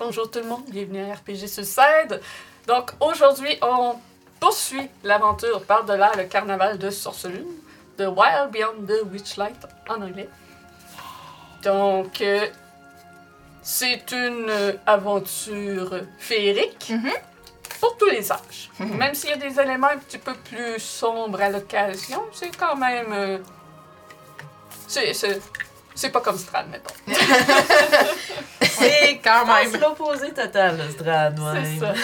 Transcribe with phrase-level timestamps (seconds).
[0.00, 2.20] Bonjour tout le monde, bienvenue à RPG Suicide.
[2.66, 3.96] Donc aujourd'hui, on
[4.40, 7.46] poursuit l'aventure par-delà le carnaval de Sorcelune,
[7.98, 9.56] de Wild Beyond the Witchlight
[9.88, 10.28] en anglais.
[11.62, 12.46] Donc, euh,
[13.62, 17.12] c'est une euh, aventure féerique Mhm.
[17.80, 18.70] pour tous les âges.
[18.78, 22.76] Même s'il y a des éléments un petit peu plus sombres à l'occasion, c'est quand
[22.76, 23.12] même.
[23.12, 23.38] euh,
[25.94, 26.94] c'est pas comme Strad, mettons.
[28.80, 29.70] C'est quand même.
[29.70, 31.64] c'est l'opposé total, le Strad, ouais.
[31.64, 31.94] C'est ça.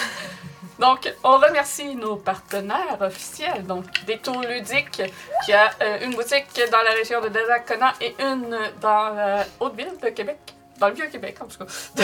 [0.79, 3.65] Donc, on remercie nos partenaires officiels.
[3.65, 5.01] Donc, Détour Ludique,
[5.43, 9.97] qui a euh, une boutique dans la région de Désacona et une dans la Haute-Ville
[10.01, 10.37] de Québec.
[10.79, 11.65] Dans le Vieux-Québec, en tout cas.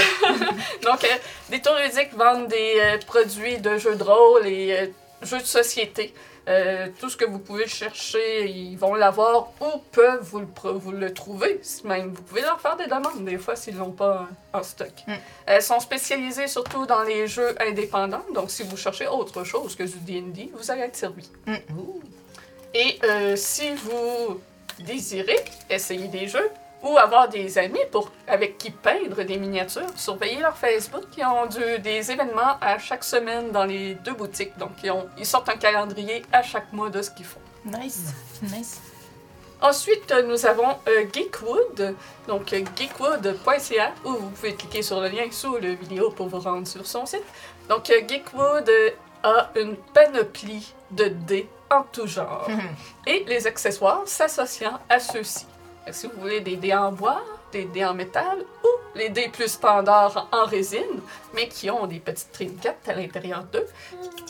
[0.83, 1.07] Donc, euh,
[1.49, 4.87] Détour Ludique vendent des euh, produits de jeux de rôle et euh,
[5.21, 6.13] jeux de société.
[6.49, 10.73] Euh, tout ce que vous pouvez chercher, ils vont l'avoir ou peuvent vous le, pro-
[10.77, 11.61] vous le trouver.
[11.85, 14.91] Même, vous pouvez leur faire des demandes des fois s'ils l'ont pas en stock.
[15.45, 19.83] Elles sont spécialisées surtout dans les jeux indépendants, donc si vous cherchez autre chose que
[19.83, 21.29] du D&D, vous allez être servi.
[21.45, 21.53] Mm.
[22.73, 24.41] Et euh, si vous
[24.79, 26.49] désirez essayer des jeux
[26.83, 31.05] ou avoir des amis pour, avec qui peindre des miniatures, surveillez leur Facebook.
[31.17, 35.07] Ils ont du- des événements à chaque semaine dans les deux boutiques, donc ils, ont-
[35.17, 37.39] ils sortent un calendrier à chaque mois de ce qu'ils font.
[37.65, 38.13] Nice.
[38.41, 38.81] Nice.
[39.61, 41.95] Ensuite, nous avons euh, Geekwood,
[42.27, 46.39] donc euh, geekwood.ca, où vous pouvez cliquer sur le lien sous la vidéo pour vous
[46.39, 47.23] rendre sur son site.
[47.69, 48.69] Donc, euh, Geekwood
[49.23, 52.45] a une panoplie de dés en tout genre
[53.07, 55.45] et les accessoires s'associant à ceux-ci.
[55.91, 59.47] Si vous voulez des dés en bois, des dés en métal ou les dés plus
[59.51, 61.01] standards en résine,
[61.33, 63.67] mais qui ont des petites trinkets à l'intérieur d'eux,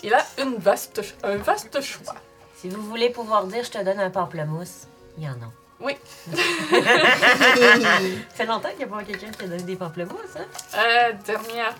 [0.04, 2.16] il a une vaste, un vaste choix?
[2.58, 4.88] Si vous voulez pouvoir dire je te donne un pamplemousse,
[5.18, 5.52] il y en a.
[5.80, 5.96] Oui.
[6.34, 8.00] Ça
[8.36, 10.46] fait longtemps qu'il n'y a pas quelqu'un qui a donné des pamplemousses, hein?
[10.78, 11.76] Euh, dernière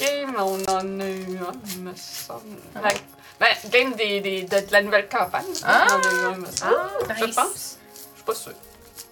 [0.00, 2.56] game, on en a eu un, me semble.
[3.38, 5.44] Ben, game des, des- de, de la nouvelle campagne.
[5.64, 5.86] Ah!
[5.90, 6.74] On en a eu un, me semble.
[7.08, 7.78] Ah, Je pense.
[8.12, 8.52] Je suis pas sûre.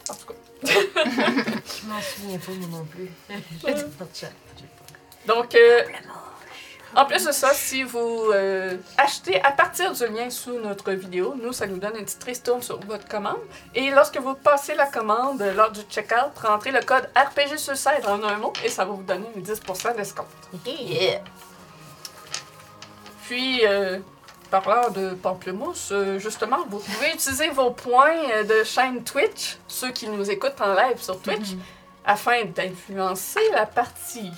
[0.08, 0.34] En tout cas.
[0.64, 3.10] Je m'en souviens pas, moi non plus.
[5.26, 5.82] Donc, euh,
[6.94, 11.34] en plus de ça, si vous euh, achetez à partir du lien sous notre vidéo,
[11.40, 13.40] nous, ça nous donne une petite ristourne sur votre commande.
[13.74, 18.04] Et lorsque vous passez la commande euh, lors du checkout, rentrez le code RPG Suicide
[18.06, 20.28] en un mot et ça va vous donner une 10% d'escompte.
[20.66, 21.22] Yeah.
[23.24, 23.98] Puis, euh,
[24.60, 29.92] parlant de pamplemousse, euh, justement, vous pouvez utiliser vos points euh, de chaîne Twitch, ceux
[29.92, 31.54] qui nous écoutent en live sur Twitch,
[32.04, 34.30] afin d'influencer la partie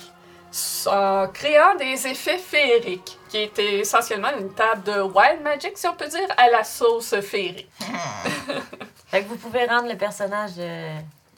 [0.87, 5.95] en créant des effets féeriques, qui étaient essentiellement une table de Wild Magic, si on
[5.95, 7.69] peut dire, à la sauce féerique.
[9.07, 10.91] Fait que vous pouvez rendre le personnage de,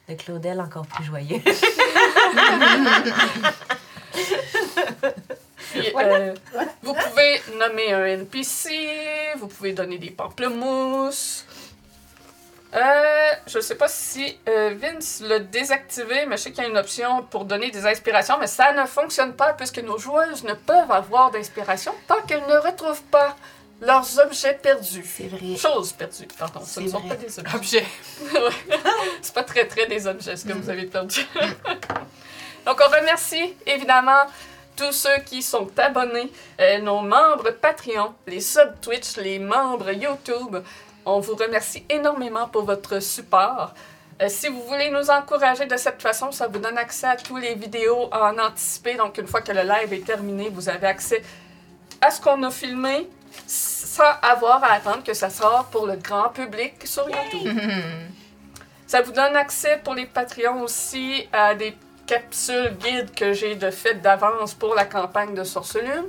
[0.07, 1.41] de Claudel encore plus joyeux.
[5.71, 6.33] Puis, euh,
[6.81, 8.69] vous pouvez nommer un NPC,
[9.37, 11.45] vous pouvez donner des pamplemousses.
[12.73, 16.69] Euh, je sais pas si euh, Vince l'a désactivé, mais je sais qu'il y a
[16.69, 20.53] une option pour donner des inspirations, mais ça ne fonctionne pas puisque nos joueuses ne
[20.53, 23.35] peuvent avoir d'inspiration tant qu'elles ne retrouvent pas
[23.79, 25.05] leurs objets perdus.
[25.05, 25.55] C'est vrai.
[25.55, 26.59] Choses perdues, pardon.
[26.65, 27.09] Ce ne sont vrai.
[27.09, 27.55] pas des objets.
[27.55, 27.85] Objet.
[28.33, 28.77] Ouais.
[29.21, 31.25] C'est pas très très des objets ce que vous avez perdu.
[32.65, 34.25] Donc on remercie évidemment
[34.77, 40.57] tous ceux qui sont abonnés, euh, nos membres Patreon, les subs Twitch, les membres YouTube.
[41.05, 43.73] On vous remercie énormément pour votre support.
[44.21, 47.37] Euh, si vous voulez nous encourager de cette façon, ça vous donne accès à tous
[47.37, 48.95] les vidéos en anticipé.
[48.95, 51.21] Donc une fois que le live est terminé, vous avez accès
[51.99, 53.09] à ce qu'on a filmé
[53.45, 57.59] sans avoir à attendre que ça sorte pour le grand public sur YouTube.
[58.87, 61.75] Ça vous donne accès pour les Patreons aussi à des
[62.07, 66.05] capsules guides que j'ai de fait d'avance pour la campagne de Sorcelune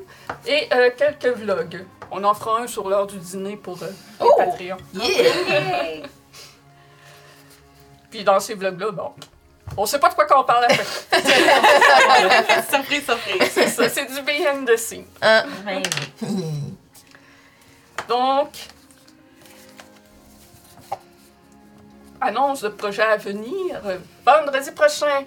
[0.46, 1.84] et euh, quelques vlogs.
[2.10, 3.86] On en fera un sur l'heure du dîner pour euh,
[4.20, 4.34] les Oh!
[4.38, 4.76] Patreons.
[4.94, 6.06] Yeah.
[8.10, 9.12] Puis dans ces vlogs-là, bon,
[9.76, 11.18] on sait pas de quoi qu'on parle à chaque fois.
[12.70, 13.50] surprise, surprise.
[13.52, 15.04] C'est ça, c'est du behind the scene.
[15.20, 15.44] Ah.
[15.66, 15.82] Ben
[16.22, 16.28] oui.
[18.08, 18.48] Donc,
[22.20, 23.80] annonce de projet à venir.
[23.84, 25.24] Euh, Vendredi prochain,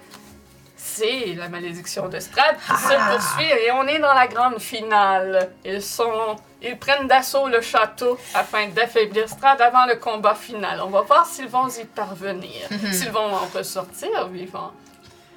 [0.84, 5.50] c'est la malédiction de Strad qui se poursuit et on est dans la grande finale.
[5.64, 10.82] Ils sont, ils prennent d'assaut le château afin d'affaiblir Strad avant le combat final.
[10.82, 14.72] On va voir s'ils vont y parvenir, s'ils vont en ressortir vivants.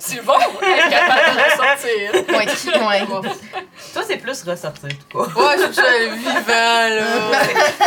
[0.04, 2.12] S'ils vont être capables de ressortir.
[2.28, 3.30] Ouais, ouais.
[3.92, 5.40] Toi, c'est plus ressortir, tout cas.
[5.40, 7.04] Ouais, je suis vivant, là.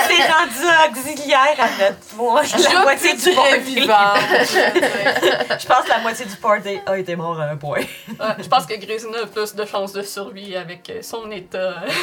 [0.07, 2.41] C'est rendu auxiliaire à notre moi.
[2.73, 3.59] La moitié du party.
[3.59, 4.13] vivant.
[5.59, 7.79] Je pense que la moitié du party a été mort à un point.
[7.79, 11.57] Ouais, je pense que Grisina a plus de chances de survie avec son état.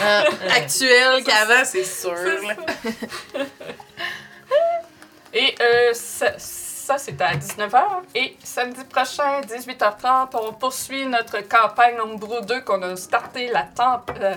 [0.05, 0.22] Euh,
[0.55, 2.14] actuel qu'avant, c'est sûr.
[5.32, 6.26] Et euh, ça,
[6.84, 7.82] ça c'était à 19h.
[8.14, 14.10] Et samedi prochain, 18h30, on poursuit notre campagne numéro 2 qu'on a starté, la, temp-
[14.20, 14.34] euh,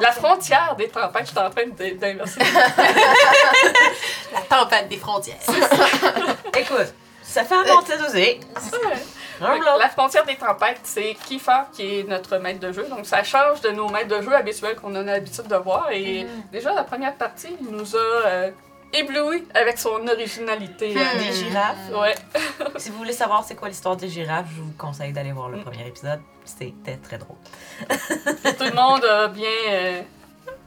[0.00, 1.26] la frontière des tempêtes.
[1.26, 2.40] Je suis en train de- d'inverser.
[4.32, 5.36] La tempête des frontières.
[6.58, 6.92] Écoute,
[7.22, 9.78] ça fait un bon bloc.
[9.78, 12.86] La frontière des tempêtes, c'est Kiefer qui est notre maître de jeu.
[12.88, 15.88] Donc, ça change de nos maîtres de jeu habituels qu'on a l'habitude de voir.
[15.92, 18.50] Et déjà, la première partie, il nous a euh,
[18.92, 20.94] ébloui avec son originalité.
[20.96, 21.90] euh, Des girafes.
[21.92, 22.14] Ouais.
[22.78, 25.58] Si vous voulez savoir c'est quoi l'histoire des girafes, je vous conseille d'aller voir le
[25.60, 26.20] premier épisode.
[26.44, 27.36] C'était très drôle.
[27.88, 30.02] Tout le monde a bien euh,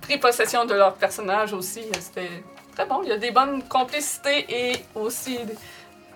[0.02, 1.84] pris possession de leur personnage aussi.
[2.00, 2.30] C'était
[2.76, 3.02] très bon.
[3.04, 5.54] Il y a des bonnes complicités et aussi des,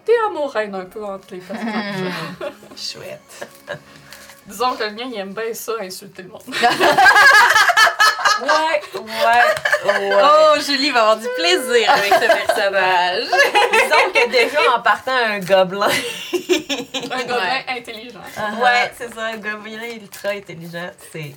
[0.08, 2.12] des amours-haines un peu entre les personnages.
[2.76, 3.48] Chouette.
[4.48, 6.42] Disons que le mien, il aime bien ça, insulter le monde.
[8.42, 10.22] Ouais, ouais, ouais.
[10.24, 13.26] Oh, Julie va avoir du plaisir avec ce personnage.
[13.72, 15.88] Disons que déjà en partant un gobelin.
[15.88, 18.20] Un gobelin intelligent.
[18.62, 20.90] ouais, c'est ça, un gobelin ultra intelligent.
[21.12, 21.36] C'est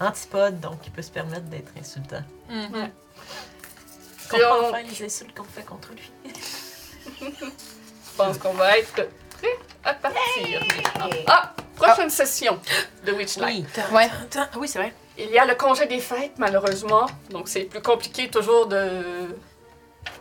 [0.00, 2.22] antipode, donc il peut se permettre d'être insultant.
[4.30, 6.10] Comprends on- enfin les insultes qu'on fait contre lui.
[7.20, 10.62] Je pense qu'on va être prêt à partir.
[11.28, 12.58] Ah, prochaine session
[13.04, 13.66] de Witchlight.
[13.90, 13.96] Oui.
[13.96, 14.10] Ouais.
[14.56, 14.92] Oui, c'est vrai.
[15.16, 17.06] Il y a le congé des fêtes, malheureusement.
[17.30, 19.36] Donc, c'est plus compliqué toujours de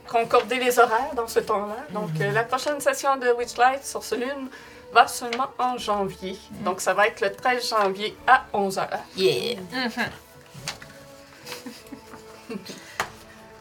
[0.07, 1.77] concorder les horaires dans ce temps-là.
[1.89, 4.49] Donc, euh, la prochaine session de Witchlight sur ce lune
[4.93, 6.37] va seulement en janvier.
[6.63, 8.87] Donc, ça va être le 13 janvier à 11h.
[9.17, 9.55] Yeah.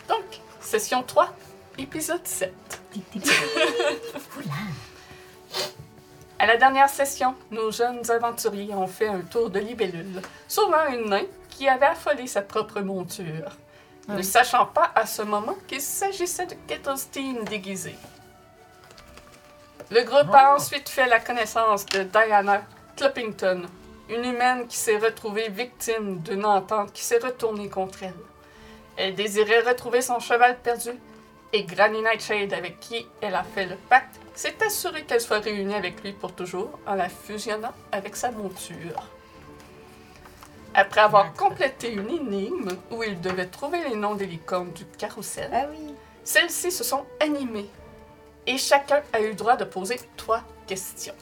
[0.08, 0.24] Donc,
[0.60, 1.32] session 3,
[1.78, 2.52] épisode 7.
[6.42, 11.08] À la dernière session, nos jeunes aventuriers ont fait un tour de libellule, sauvant une
[11.08, 13.56] nain qui avait affolé sa propre monture,
[14.08, 17.94] ne sachant pas à ce moment qu'il s'agissait de Kettlestein déguisé.
[19.92, 22.62] Le groupe a ensuite fait la connaissance de Diana
[22.96, 23.62] Cluppington,
[24.08, 28.14] une humaine qui s'est retrouvée victime d'une entente qui s'est retournée contre elle.
[28.96, 30.90] Elle désirait retrouver son cheval perdu
[31.52, 35.74] et Granny Nightshade, avec qui elle a fait le pacte, s'est assurée qu'elle soit réunie
[35.74, 39.08] avec lui pour toujours en la fusionnant avec sa monture.
[40.74, 45.50] Après avoir complété une énigme où il devait trouver les noms des licornes du carrousel,
[45.52, 45.94] Ah oui.
[46.24, 47.68] celles-ci se sont animées
[48.46, 51.14] et chacun a eu le droit de poser trois questions.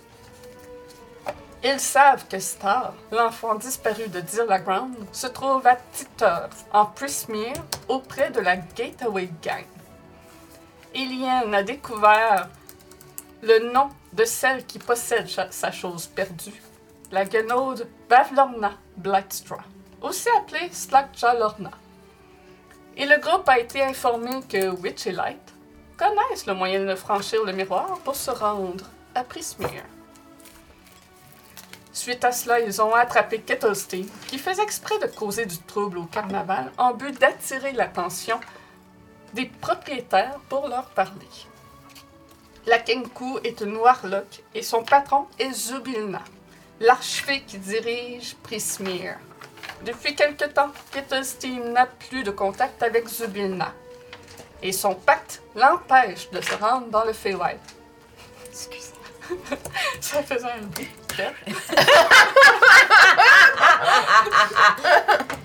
[1.63, 7.53] Ils savent que Star, l'enfant disparu de Dirlaground, se trouve à Titor, en Prismere,
[7.89, 9.67] auprès de la Gateway Gang.
[10.95, 12.49] Eliane a découvert
[13.43, 16.63] le nom de celle qui possède sa chose perdue,
[17.11, 19.61] la guenaude Bavlorna Blightstraw,
[20.03, 21.71] aussi appelée Slackjaw Lorna.
[22.97, 25.55] Et le groupe a été informé que Witch et Light
[25.97, 28.85] connaissent le moyen de franchir le miroir pour se rendre
[29.15, 29.85] à Prismere.
[31.93, 36.05] Suite à cela, ils ont attrapé Kettlestein, qui faisait exprès de causer du trouble au
[36.05, 38.41] carnaval en but d'attirer l'attention
[39.35, 41.29] des propriétaires pour leur parler.
[42.67, 46.23] La Kenku est une warlock et son patron est Zubilna,
[46.79, 49.17] l'archevêque qui dirige Prismere.
[49.85, 53.73] Depuis quelque temps, Kettlestein n'a plus de contact avec Zubilna
[54.63, 57.59] et son pacte l'empêche de se rendre dans le Feywild.
[58.47, 58.93] Excusez.
[60.01, 60.61] Ça faisait un.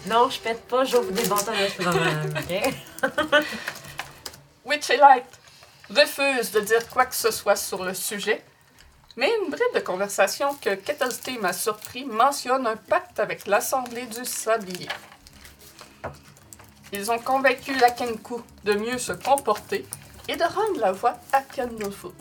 [0.07, 2.73] Non, je pète pas, j'ouvre des bâtons de fromage, ok?
[4.65, 5.25] Witch et Light
[5.95, 8.43] refuse de dire quoi que ce soit sur le sujet,
[9.17, 14.89] mais une de conversation que Kettlestein a surpris mentionne un pacte avec l'Assemblée du Sablier.
[16.91, 19.85] Ils ont convaincu la Kenku de mieux se comporter
[20.27, 22.13] et de rendre la voie à Candlefoot.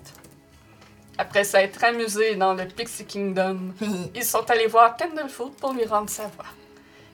[1.19, 3.73] Après s'être amusés dans le Pixie Kingdom,
[4.15, 6.47] ils sont allés voir Candlefoot pour lui rendre sa voix.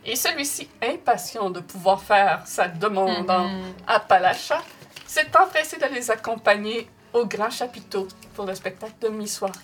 [0.05, 3.51] Et celui-ci, impatient de pouvoir faire sa demande en
[3.87, 4.63] Appalachia,
[5.11, 9.59] s'est empressé de les accompagner au grand chapiteau pour le spectacle de mi-soirée.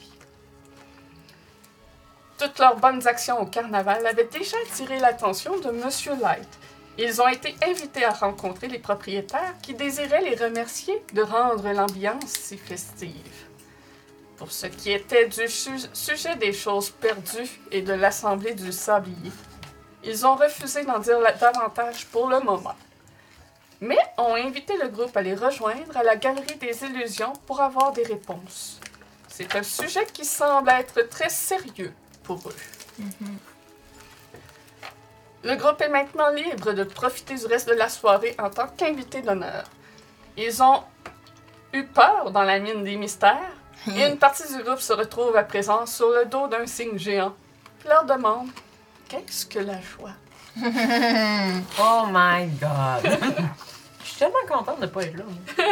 [2.37, 6.49] Toutes leurs bonnes actions au carnaval avaient déjà attiré l'attention de Monsieur Light.
[6.99, 12.27] Ils ont été invités à rencontrer les propriétaires qui désiraient les remercier de rendre l'ambiance
[12.27, 13.37] si festive.
[14.39, 19.31] Pour ce qui était du su- sujet des choses perdues et de l'Assemblée du Sablier,
[20.03, 22.75] ils ont refusé d'en dire davantage pour le moment.
[23.81, 27.93] Mais ont invité le groupe à les rejoindre à la Galerie des Illusions pour avoir
[27.93, 28.81] des réponses.
[29.29, 31.93] C'est un sujet qui semble être très sérieux
[32.23, 33.05] pour eux.
[35.45, 39.21] Le groupe est maintenant libre de profiter du reste de la soirée en tant qu'invité
[39.21, 39.65] d'honneur.
[40.37, 40.83] Ils ont
[41.73, 43.53] eu peur dans la mine des mystères
[43.95, 47.35] et une partie du groupe se retrouve à présent sur le dos d'un cygne géant.
[47.79, 48.49] Puis leur demande
[49.09, 50.15] Qu'est-ce que la joie?
[51.79, 53.03] Oh my god.
[54.03, 55.25] Je suis tellement contente de pas être là.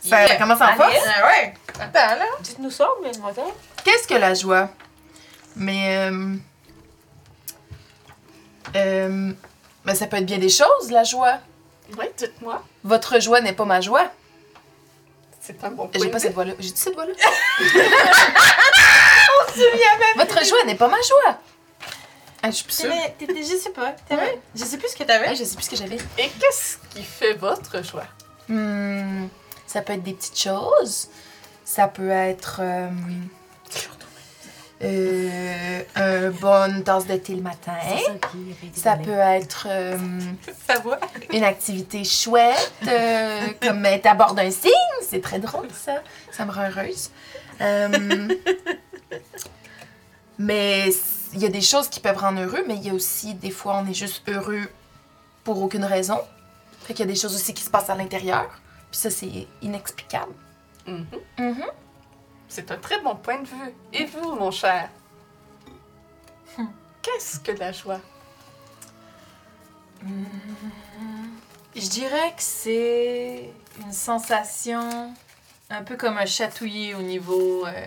[0.00, 0.36] Ça Yeah.
[0.38, 0.76] commence en Allez.
[0.76, 1.06] force?
[1.06, 1.54] Ah ouais!
[1.80, 2.24] Attends, là.
[2.40, 3.44] Dites-nous ça, mademoiselle.
[3.84, 4.68] Qu'est-ce que la joie?
[5.56, 6.08] Mais.
[6.10, 6.36] Euh,
[8.76, 9.32] euh,
[9.84, 11.38] mais ça peut être bien des choses, la joie.
[11.98, 12.62] Oui, dites-moi.
[12.84, 14.10] Votre joie n'est pas ma joie.
[15.44, 16.00] C'est un bon point.
[16.00, 16.52] J'ai pas cette voix-là.
[16.60, 17.12] J'ai dit cette voix-là?
[20.16, 21.38] Votre joie n'est pas ma joie.
[22.44, 22.88] Ah, je suis plus sûre.
[22.88, 23.92] Mais t'étais- je sais pas.
[24.08, 24.40] T'avais?
[24.54, 25.28] Je sais plus ce que t'avais.
[25.28, 25.96] Ouais, je sais plus ce que j'avais.
[26.18, 28.06] Et qu'est-ce qui fait votre joie?
[28.48, 29.26] Hmm,
[29.66, 31.08] ça peut être des petites choses.
[31.64, 32.60] Ça peut être.
[32.60, 32.88] euh,
[34.84, 37.72] euh, une bonne tasse de thé le matin.
[38.74, 39.96] Ça peut être euh,
[41.32, 44.70] une activité chouette, euh, comme être à bord d'un cygne.
[45.08, 46.02] C'est très drôle, ça.
[46.30, 47.10] Ça me rend heureuse.
[47.60, 48.28] Euh,
[50.38, 50.90] mais
[51.34, 53.50] il y a des choses qui peuvent rendre heureux, mais il y a aussi des
[53.50, 54.68] fois, on est juste heureux
[55.44, 56.18] pour aucune raison.
[56.84, 58.50] Fait qu'il y a des choses aussi qui se passent à l'intérieur.
[58.90, 60.32] Puis ça, c'est inexplicable.
[60.86, 61.06] Mhm.
[61.38, 61.64] Mhm.
[62.54, 63.74] C'est un très bon point de vue.
[63.94, 64.90] Et vous, mon cher?
[67.00, 68.00] Qu'est-ce que la joie?
[71.74, 75.14] Je dirais que c'est une sensation
[75.70, 77.86] un peu comme un chatouillis au niveau, euh,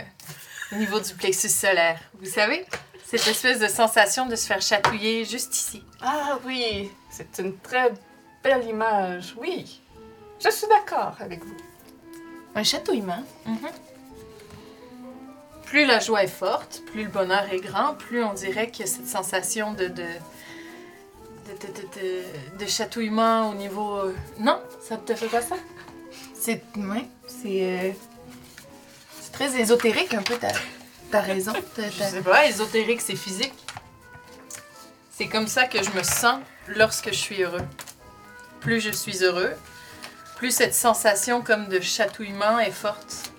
[0.71, 2.01] au niveau du plexus solaire.
[2.19, 2.65] Vous savez?
[3.05, 5.83] Cette espèce de sensation de se faire chatouiller juste ici.
[6.01, 7.93] Ah oui, c'est une très
[8.43, 9.35] belle image.
[9.37, 9.79] Oui,
[10.43, 11.57] je suis d'accord avec vous.
[12.55, 13.23] Un chatouillement.
[15.65, 18.89] Plus la joie est forte, plus le bonheur est grand, plus on dirait qu'il y
[18.89, 20.03] a cette sensation de, de,
[21.47, 23.97] de, de, de- de- de chatouillement au niveau...
[23.97, 25.55] euh, Non, ça te fait pas ça?
[26.33, 26.63] C'est.
[26.77, 27.63] Ouais, c'est.
[27.63, 27.91] euh,
[29.21, 30.53] c'est très ésotérique un peu, t'as
[31.11, 31.53] t'as raison.
[31.75, 33.53] T'as- Je t'as- sais pas, ésotérique, c'est physique.
[35.17, 37.65] C'est comme ça que je me sens lorsque je suis heureux.
[38.59, 39.53] Plus je suis heureux,
[40.37, 43.31] plus cette sensation comme de chatouillement est forte.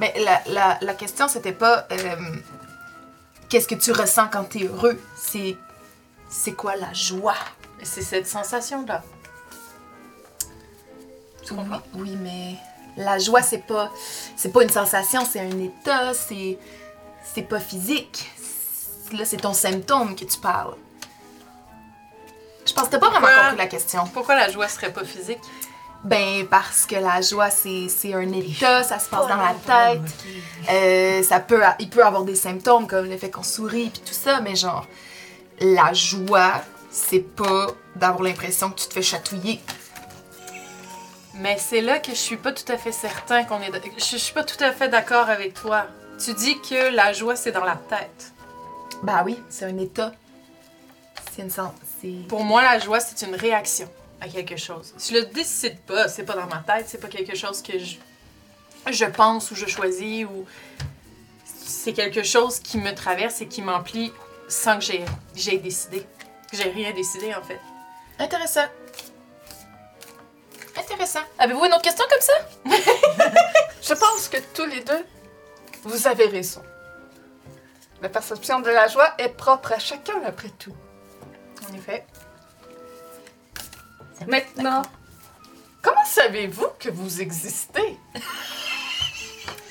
[0.00, 1.86] Mais la, la, la question, c'était pas.
[1.90, 2.16] euh,
[3.48, 5.00] Qu'est-ce que tu ressens quand t'es heureux?
[5.16, 5.56] C'est.
[6.28, 7.36] C'est quoi la joie?
[7.82, 9.02] C'est cette sensation-là.
[11.44, 11.82] Tu Oui, comprends?
[11.94, 12.56] oui, mais
[12.96, 13.90] la joie, c'est pas,
[14.36, 16.58] c'est pas une sensation, c'est un état, c'est,
[17.34, 18.28] c'est pas physique.
[19.12, 20.74] Là, c'est ton symptôme que tu parles.
[22.66, 24.04] Je pense que t'as pas vraiment compris la question.
[24.08, 25.38] Pourquoi la joie serait pas physique?
[26.06, 30.02] Ben, parce que la joie, c'est, c'est un état, ça se passe dans la tête.
[30.70, 34.14] Euh, ça peut, il peut avoir des symptômes comme le fait qu'on sourit puis tout
[34.14, 34.86] ça, mais genre,
[35.58, 39.60] la joie, c'est pas d'avoir l'impression que tu te fais chatouiller.
[41.34, 43.72] Mais c'est là que je suis pas tout à fait certain qu'on est.
[43.98, 45.86] Je, suis pas tout à fait d'accord avec toi.
[46.24, 48.32] Tu dis que la joie c'est dans la tête.
[49.02, 50.12] Bah oui, c'est un état.
[51.34, 51.72] C'est une sens.
[52.28, 53.90] Pour moi, la joie c'est une réaction
[54.26, 54.94] à quelque chose.
[54.98, 57.96] Je le décide pas, c'est pas dans ma tête, c'est pas quelque chose que je,
[58.90, 60.44] je pense ou je choisis ou
[61.44, 64.12] c'est quelque chose qui me traverse et qui m'emplit
[64.48, 65.04] sans que j'ai
[65.34, 66.06] j'ai décidé.
[66.50, 67.60] Que j'ai rien décidé en fait.
[68.18, 68.68] Intéressant.
[70.76, 71.20] Intéressant.
[71.38, 72.32] Avez-vous une autre question comme ça?
[73.82, 75.04] Je pense que tous les deux,
[75.84, 76.62] vous avez raison.
[78.02, 80.74] La perception de la joie est propre à chacun après tout.
[81.68, 82.04] En effet.
[84.26, 84.82] Maintenant,
[85.82, 87.98] comment savez-vous que vous existez?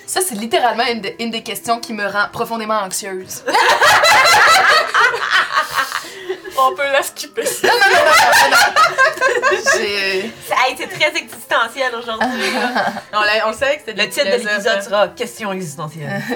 [0.07, 3.43] Ça, c'est littéralement une, de- une des questions qui me rend profondément anxieuse.
[6.57, 7.43] On peut la skipper.
[9.75, 10.19] J'ai.
[10.25, 12.51] Hey, c'est très existentiel aujourd'hui.
[12.53, 12.93] là.
[13.13, 14.81] On, l'a- on le savait que c'était Le titre de l'épisode hein.
[14.81, 16.23] sera Question existentielle.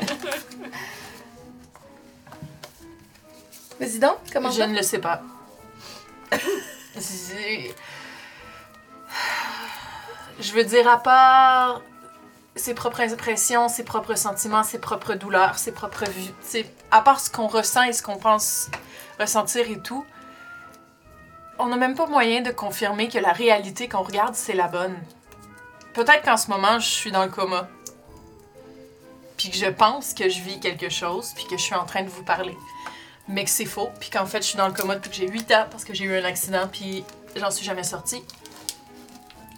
[3.80, 5.22] Vas-y donc, comment Je ne le sais pas.
[7.00, 7.74] C'est-
[10.40, 11.82] Je veux dire, à part
[12.56, 17.30] ses propres impressions, ses propres sentiments, ses propres douleurs, ses propres vues, à part ce
[17.30, 18.70] qu'on ressent et ce qu'on pense
[19.20, 20.06] ressentir et tout,
[21.58, 24.98] on n'a même pas moyen de confirmer que la réalité qu'on regarde, c'est la bonne.
[25.94, 27.68] Peut-être qu'en ce moment, je suis dans le coma.
[29.40, 32.04] puis que je pense que je vis quelque chose, puis que je suis en train
[32.04, 32.58] de vous parler.
[33.30, 35.28] Mais que c'est faux, puis qu'en fait, je suis dans le coma depuis que j'ai
[35.30, 37.06] 8 ans parce que j'ai eu un accident, puis
[37.38, 38.22] j'en suis jamais sortie.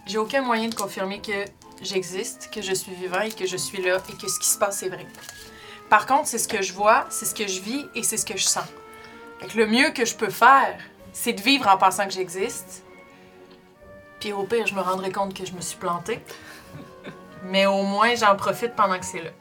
[0.05, 1.45] J'ai aucun moyen de confirmer que
[1.81, 4.57] j'existe, que je suis vivant et que je suis là et que ce qui se
[4.57, 5.05] passe est vrai.
[5.89, 8.25] Par contre, c'est ce que je vois, c'est ce que je vis et c'est ce
[8.25, 8.65] que je sens.
[9.39, 10.79] Fait que le mieux que je peux faire,
[11.13, 12.83] c'est de vivre en pensant que j'existe.
[14.19, 16.21] Puis au pire, je me rendrai compte que je me suis plantée.
[17.43, 19.31] Mais au moins, j'en profite pendant que c'est là.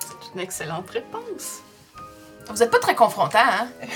[0.00, 1.62] C'est une excellente réponse.
[2.48, 3.68] Vous êtes pas très confrontant, hein?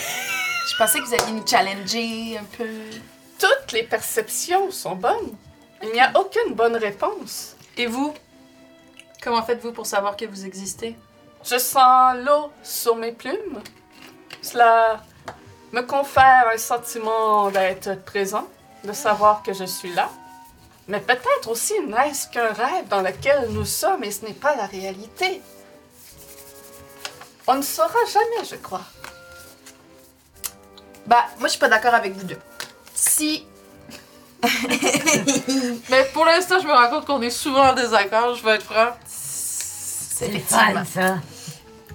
[0.67, 2.69] Je pensais que vous alliez nous challenger un peu.
[3.39, 5.37] Toutes les perceptions sont bonnes.
[5.83, 7.57] Il n'y a aucune bonne réponse.
[7.77, 8.15] Et vous?
[9.23, 10.97] Comment faites-vous pour savoir que vous existez?
[11.45, 13.63] Je sens l'eau sur mes plumes.
[14.41, 15.03] Cela
[15.73, 18.49] me confère un sentiment d'être présent,
[18.85, 20.09] de savoir que je suis là.
[20.87, 24.67] Mais peut-être aussi n'est-ce qu'un rêve dans lequel nous sommes et ce n'est pas la
[24.67, 25.43] réalité?
[27.47, 28.85] On ne saura jamais, je crois.
[31.07, 32.39] Bah, moi, je suis pas d'accord avec vous deux.
[32.95, 33.47] Si.
[35.91, 38.65] Mais pour l'instant, je me rends compte qu'on est souvent en désaccord, je vais être
[38.65, 38.91] franc.
[39.07, 40.85] C'est effectivement.
[40.85, 41.19] fun, ça.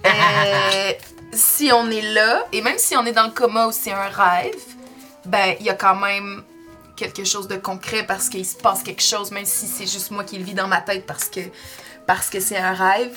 [0.06, 0.92] Euh,
[1.32, 4.08] si on est là, et même si on est dans le coma ou c'est un
[4.08, 4.54] rêve,
[5.26, 6.42] ben, il y a quand même
[6.96, 10.24] quelque chose de concret parce qu'il se passe quelque chose, même si c'est juste moi
[10.24, 11.40] qui le vis dans ma tête parce que
[12.06, 13.16] parce que c'est un rêve.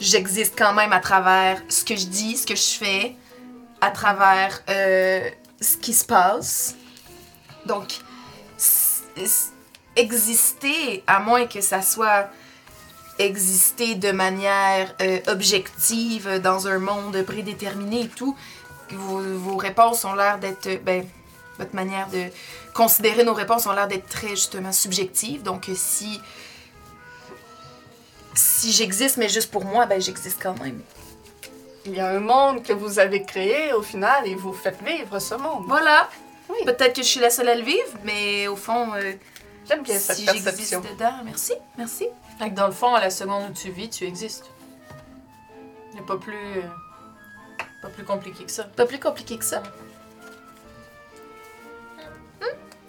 [0.00, 3.14] J'existe quand même à travers ce que je dis, ce que je fais,
[3.80, 5.28] à travers euh,
[5.60, 6.74] ce qui se passe.
[7.66, 8.00] Donc,
[9.96, 12.28] exister, à moins que ça soit
[13.18, 18.36] exister de manière euh, objective dans un monde prédéterminé et tout,
[18.90, 21.06] vos, vos réponses ont l'air d'être, euh, ben,
[21.58, 22.26] votre manière de
[22.74, 25.42] considérer nos réponses ont l'air d'être très justement subjectives.
[25.42, 26.20] Donc euh, si
[28.34, 30.80] si j'existe mais juste pour moi, ben j'existe quand même.
[31.84, 35.18] Il y a un monde que vous avez créé au final et vous faites vivre
[35.18, 35.64] ce monde.
[35.66, 36.08] Voilà.
[36.52, 36.64] Oui.
[36.64, 39.12] Peut-être que je suis la seule à le vivre, mais au fond, euh,
[39.68, 40.80] J'aime bien cette si j'existe perception.
[40.80, 42.08] dedans, merci, merci.
[42.38, 44.50] Fait que dans le fond, à la seconde où tu vis, tu existes.
[45.94, 46.58] Il a pas plus.
[46.58, 46.62] euh,
[47.80, 48.64] pas plus compliqué que ça.
[48.64, 49.62] Pas plus compliqué que ça.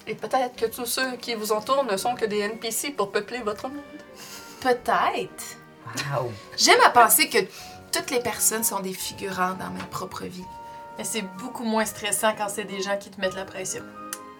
[0.06, 3.40] Et peut-être que tous ceux qui vous entourent ne sont que des NPC pour peupler
[3.40, 3.82] votre monde.
[4.60, 5.58] Peut-être.
[6.14, 6.30] Wow.
[6.58, 7.38] J'aime à penser que
[7.92, 10.44] toutes les personnes sont des figurants dans ma propre vie.
[10.98, 13.84] Mais c'est beaucoup moins stressant quand c'est des gens qui te mettent la pression.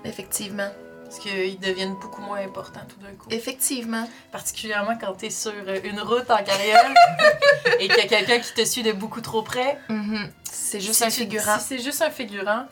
[0.06, 0.70] Effectivement.
[1.06, 3.28] Parce qu'ils deviennent beaucoup moins importants tout d'un coup.
[3.30, 4.08] Effectivement.
[4.32, 6.92] Particulièrement quand t'es sur euh, une route en carrière
[7.80, 9.78] et qu'il y a quelqu'un qui te suit de beaucoup trop près.
[9.90, 10.32] Mhm.
[10.52, 11.60] C'est juste Si un tu- figurant.
[11.60, 12.66] Si c'est juste un figurant,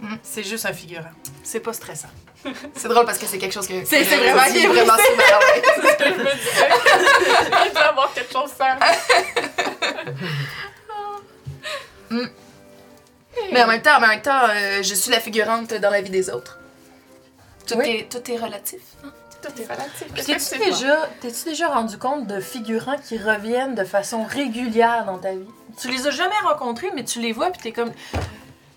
[0.00, 0.14] Mm.
[0.22, 1.10] c'est juste un figurant.
[1.42, 2.06] C'est pas stressant.
[2.76, 3.84] C'est drôle parce que c'est quelque chose que.
[3.84, 5.40] C'est- vraiment qui est vraiment souvent.
[5.74, 7.66] C'est ce que je me disais.
[7.66, 8.78] Il doit avoir quelque chose à
[13.58, 16.10] Mais en même temps, en même temps, euh, je suis la figurante dans la vie
[16.10, 16.58] des autres.
[17.66, 17.88] Tout, Oui.
[18.00, 18.80] est, tout est relatif.
[19.04, 19.12] hein?
[19.42, 20.06] Tout est relatif.
[20.14, 25.18] Puis t'es-tu déjà, t'es-tu déjà rendu compte de figurants qui reviennent de façon régulière dans
[25.18, 25.46] ta vie?
[25.80, 27.92] Tu les as jamais rencontrés, mais tu les vois, puis t'es comme.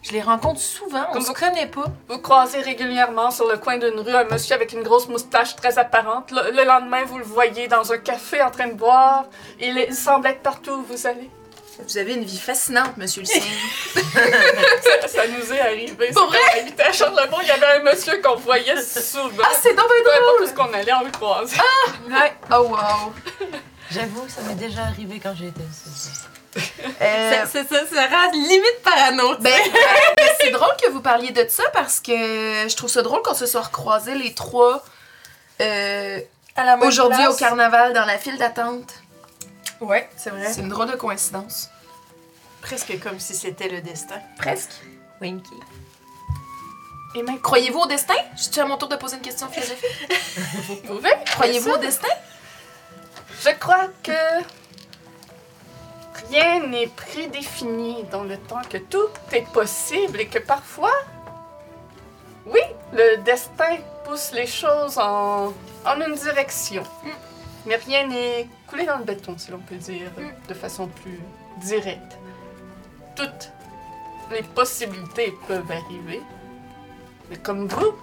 [0.03, 1.85] Je les rencontre souvent, on Comme se vous- connaît pas.
[2.09, 5.77] Vous croisez régulièrement sur le coin d'une rue un monsieur avec une grosse moustache très
[5.77, 6.31] apparente.
[6.31, 9.25] Le, le lendemain, vous le voyez dans un café en train de boire.
[9.59, 11.29] Il, est- il semble être partout où vous allez.
[11.87, 13.41] Vous avez une vie fascinante, monsieur le cygne.
[13.93, 16.11] Ça, ça nous est arrivé.
[16.13, 19.43] Pour C'était à l'habitat à Charlebourg, il y avait un monsieur qu'on voyait souvent.
[19.43, 20.43] ah, c'est donc bien Peu drôle!
[20.43, 21.57] est-ce qu'on allait, on le croisait.
[22.09, 22.33] Ouais.
[22.51, 23.13] Oh, wow!
[23.91, 26.09] J'avoue, ça m'est déjà arrivé quand j'ai été ici.
[27.01, 29.35] Euh, C'est ça, ça rend limite parano.
[29.39, 33.01] ben, euh, ben, c'est drôle que vous parliez de ça parce que je trouve ça
[33.01, 34.83] drôle qu'on se soit recroisés les trois
[35.61, 36.19] euh,
[36.55, 38.93] À la même aujourd'hui au carnaval dans la file d'attente.
[39.79, 40.51] Ouais, c'est vrai.
[40.53, 41.69] C'est une drôle de coïncidence.
[42.61, 44.19] Presque comme si c'était le destin.
[44.37, 44.71] Presque.
[45.19, 45.55] Winky.
[47.15, 48.13] Et même, croyez-vous au destin?
[48.37, 50.09] Je suis à mon tour de poser une question philosophique.
[50.67, 51.11] Vous pouvez.
[51.25, 52.07] Croyez-vous au destin?
[53.43, 54.11] Je crois que
[56.29, 60.93] rien n'est prédéfini dans le temps, que tout est possible et que parfois,
[62.45, 62.61] oui,
[62.93, 65.53] le destin pousse les choses en,
[65.85, 66.83] en une direction.
[67.65, 70.11] Mais rien n'est coulé dans le béton, si l'on peut dire,
[70.47, 71.19] de façon plus
[71.57, 72.17] directe.
[73.15, 73.51] Toutes
[74.31, 76.21] les possibilités peuvent arriver.
[77.29, 77.93] Mais comme vous,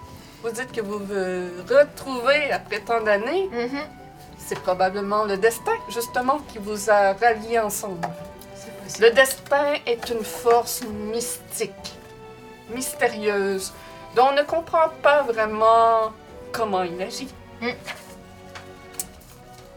[0.43, 3.81] vous dites que vous vous retrouvez après tant d'années, Mhm.
[4.37, 8.07] c'est probablement le destin, justement, qui vous a ralliés ensemble.
[8.99, 10.81] Le destin est une force
[11.13, 11.93] mystique,
[12.69, 13.71] mystérieuse,
[14.15, 16.11] dont on ne comprend pas vraiment
[16.51, 17.29] comment il agit.
[17.61, 17.71] Moi,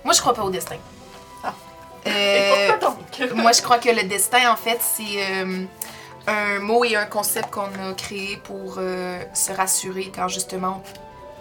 [0.04, 0.76] Moi, je crois pas au destin.
[2.06, 3.34] Euh, Et pourquoi donc?
[3.34, 5.64] moi, je crois que le destin, en fait, c'est euh,
[6.26, 10.82] un mot et un concept qu'on a créé pour euh, se rassurer quand justement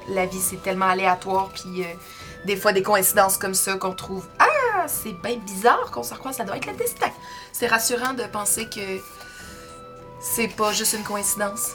[0.09, 1.85] la vie c'est tellement aléatoire, puis
[2.45, 4.47] des fois des coïncidences comme ça qu'on trouve ah
[4.87, 7.09] c'est bien bizarre qu'on se recroise, ça doit être le destin.
[7.53, 8.81] C'est rassurant de penser que
[10.19, 11.71] c'est pas juste une coïncidence.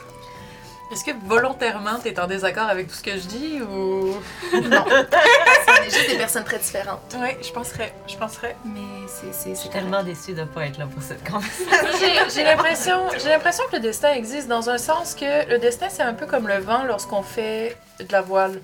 [0.93, 4.15] Est-ce que volontairement t'es en désaccord avec tout ce que je dis ou?
[4.71, 7.93] Non, on est juste des personnes très différentes, Oui, je penserais.
[8.07, 8.57] Je penserais.
[8.65, 11.29] mais c'est c'est Je c'est suis tellement déçue de ne pas être là pour cette
[11.29, 11.67] conversation.
[11.99, 15.89] J'ai j'ai l'impression, j'ai l'impression que le destin existe dans un sens que le destin
[15.91, 18.61] c'est un peu comme le vent lorsqu'on fait de la voile.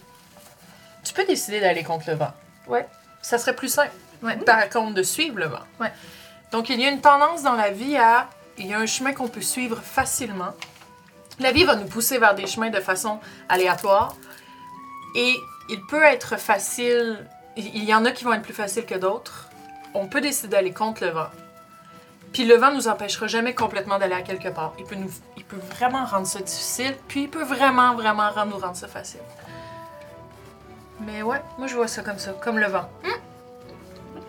[1.05, 2.33] Tu peux décider d'aller contre le vent.
[2.69, 2.87] Ouais.
[3.21, 3.91] Ça serait plus simple.
[4.23, 4.37] Ouais.
[4.37, 5.65] Par contre, de suivre le vent.
[5.81, 5.91] Ouais.
[6.53, 9.13] Donc il y a une tendance dans la vie à, il y a un chemin
[9.13, 10.53] qu'on peut suivre facilement.
[11.41, 13.19] La vie va nous pousser vers des chemins de façon
[13.49, 14.15] aléatoire
[15.15, 15.35] et
[15.69, 17.27] il peut être facile.
[17.57, 19.49] Il y en a qui vont être plus faciles que d'autres.
[19.95, 21.29] On peut décider d'aller contre le vent.
[22.33, 24.73] Puis le vent nous empêchera jamais complètement d'aller à quelque part.
[24.79, 28.53] Il peut, nous, il peut vraiment rendre ça difficile, puis il peut vraiment, vraiment rendre-
[28.55, 29.21] nous rendre ça facile.
[31.01, 32.89] Mais ouais, moi je vois ça comme ça, comme le vent.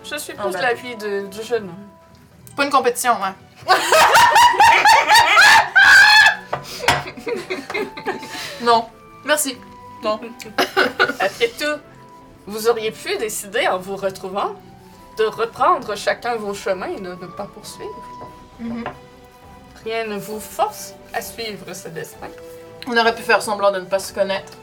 [0.03, 1.71] Je suis plus la vie de- du jeune.
[2.47, 3.35] C'est pas une compétition, hein.
[8.61, 8.85] Non,
[9.25, 9.57] merci.
[10.03, 10.19] Non.
[11.19, 11.79] Après tout,
[12.47, 14.55] vous auriez pu décider en vous retrouvant
[15.17, 18.03] de reprendre chacun vos chemins et de ne pas poursuivre.
[18.59, 18.83] Mhm.
[19.83, 22.27] Rien ne vous force à suivre ce destin.
[22.87, 24.53] On aurait pu faire semblant de ne pas se connaître.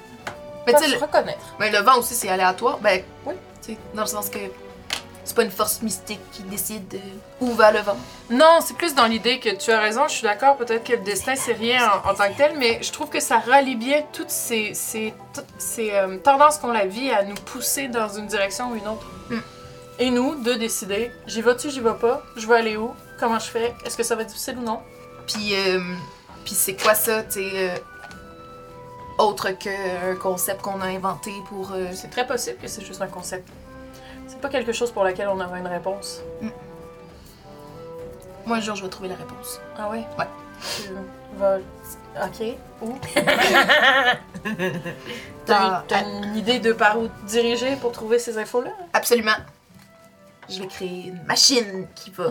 [0.67, 1.55] Mais pas tu sais, se le, reconnaître.
[1.59, 3.35] ben, le vent aussi c'est aléatoire, ben Oui.
[3.63, 4.39] tu sais, dans le sens que
[5.31, 6.99] c'est pas une force mystique qui décide de
[7.41, 7.97] où va le vent.
[8.31, 11.05] Non, c'est plus dans l'idée que tu as raison, je suis d'accord, peut-être que le
[11.05, 14.03] destin c'est rien en, en tant que tel, mais je trouve que ça rallie bien
[14.13, 18.27] toutes ces, ces, toutes ces, euh, tendances qu'ont la vie à nous pousser dans une
[18.27, 19.07] direction ou une autre.
[19.31, 19.39] Mm.
[20.01, 23.51] Et nous, de décider, j'y vais-tu, j'y vais pas, je vais aller où, comment je
[23.51, 24.81] fais, est-ce que ça va être difficile ou non?
[25.27, 25.81] Puis euh,
[26.45, 27.77] puis c'est quoi ça, tu euh,
[29.19, 33.07] autre qu'un concept qu'on a inventé pour euh, C'est très possible que c'est juste un
[33.07, 33.49] concept.
[34.31, 36.21] C'est pas quelque chose pour lequel on aura une réponse.
[38.47, 39.61] moi un jour je vais trouver la réponse.
[39.77, 40.05] Ah ouais?
[40.19, 40.27] Ouais.
[40.77, 40.93] Tu
[41.37, 41.59] vas...
[42.25, 42.57] Ok.
[42.83, 42.99] Où?
[45.47, 48.71] Dans- T'as une idée de par où te diriger pour trouver ces infos-là?
[48.93, 49.37] Absolument.
[50.49, 52.31] Je vais créer une machine qui va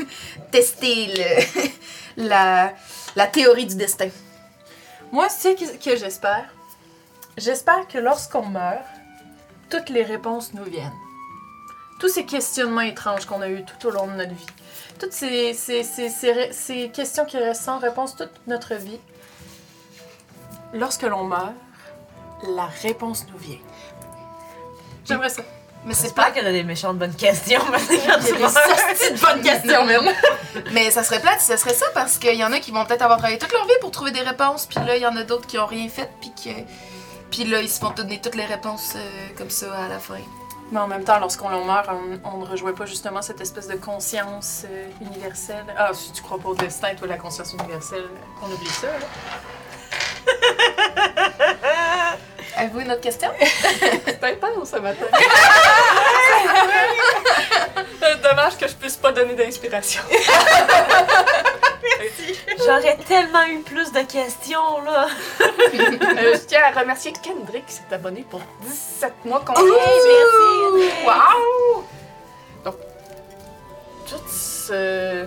[0.50, 1.62] tester le,
[2.28, 2.72] la,
[3.16, 4.08] la théorie du destin.
[5.12, 6.46] Moi, c'est ce que j'espère.
[7.36, 8.84] J'espère que lorsqu'on meurt,
[9.70, 10.90] toutes les réponses nous viennent.
[12.00, 14.46] Tous ces questionnements étranges qu'on a eus tout au long de notre vie.
[14.98, 18.98] Toutes ces, ces, ces, ces ré- ces questions qui restent sans réponse toute notre vie.
[20.72, 21.52] Lorsque l'on meurt,
[22.56, 23.58] la réponse nous vient.
[25.06, 25.42] J'aimerais ça.
[25.84, 28.36] Mais c'est pas qu'il y a des méchantes bonnes questions parce que quand Il y
[28.36, 30.14] tu a des de bonnes questions, même.
[30.72, 32.84] Mais ça serait plate si ça serait ça, parce qu'il y en a qui vont
[32.84, 35.16] peut-être avoir travaillé toute leur vie pour trouver des réponses, puis là, il y en
[35.16, 36.50] a d'autres qui ont rien fait, puis que...
[37.30, 40.18] Puis là, ils se font donner toutes les réponses euh, comme ça à la fin.
[40.72, 43.74] Mais en même temps, lorsqu'on meurt, on, on ne rejoint pas justement cette espèce de
[43.74, 45.64] conscience euh, universelle.
[45.76, 48.04] Ah, si tu crois pas au destin, toi, la conscience universelle,
[48.42, 48.86] on oublie ça.
[48.86, 48.92] là.
[52.56, 53.30] Avez-vous une autre question?
[53.40, 55.06] C'est intense ce matin.
[58.02, 60.02] Euh, Dommage que je puisse pas donner d'inspiration.
[62.58, 65.06] j'aurais tellement eu plus de questions là.
[65.40, 69.62] Euh, je tiens à remercier Kendrick qui s'est abonné pour 17 mois complets.
[69.64, 70.90] merci.
[71.06, 71.84] Wow!
[72.64, 72.76] Donc,
[74.08, 75.26] toute ce-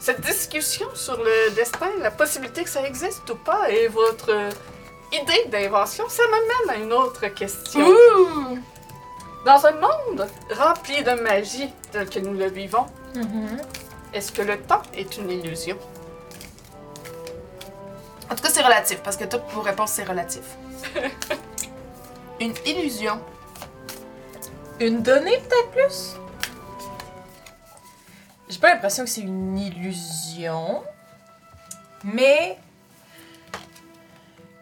[0.00, 4.30] cette discussion sur le destin, la possibilité que ça existe ou pas, et votre
[5.12, 7.86] idée d'invention, ça m'amène à une autre question.
[7.86, 8.58] Ouh!
[9.46, 12.86] Dans un monde rempli de magie tel que nous le vivons,
[14.12, 15.76] est-ce que le temps est une illusion?
[18.30, 20.42] En tout cas, c'est relatif, parce que toutes vos réponses, c'est relatif.
[22.40, 23.20] Une illusion.
[24.80, 26.14] Une donnée, peut-être plus?
[28.48, 30.82] J'ai pas l'impression que c'est une illusion,
[32.02, 32.58] mais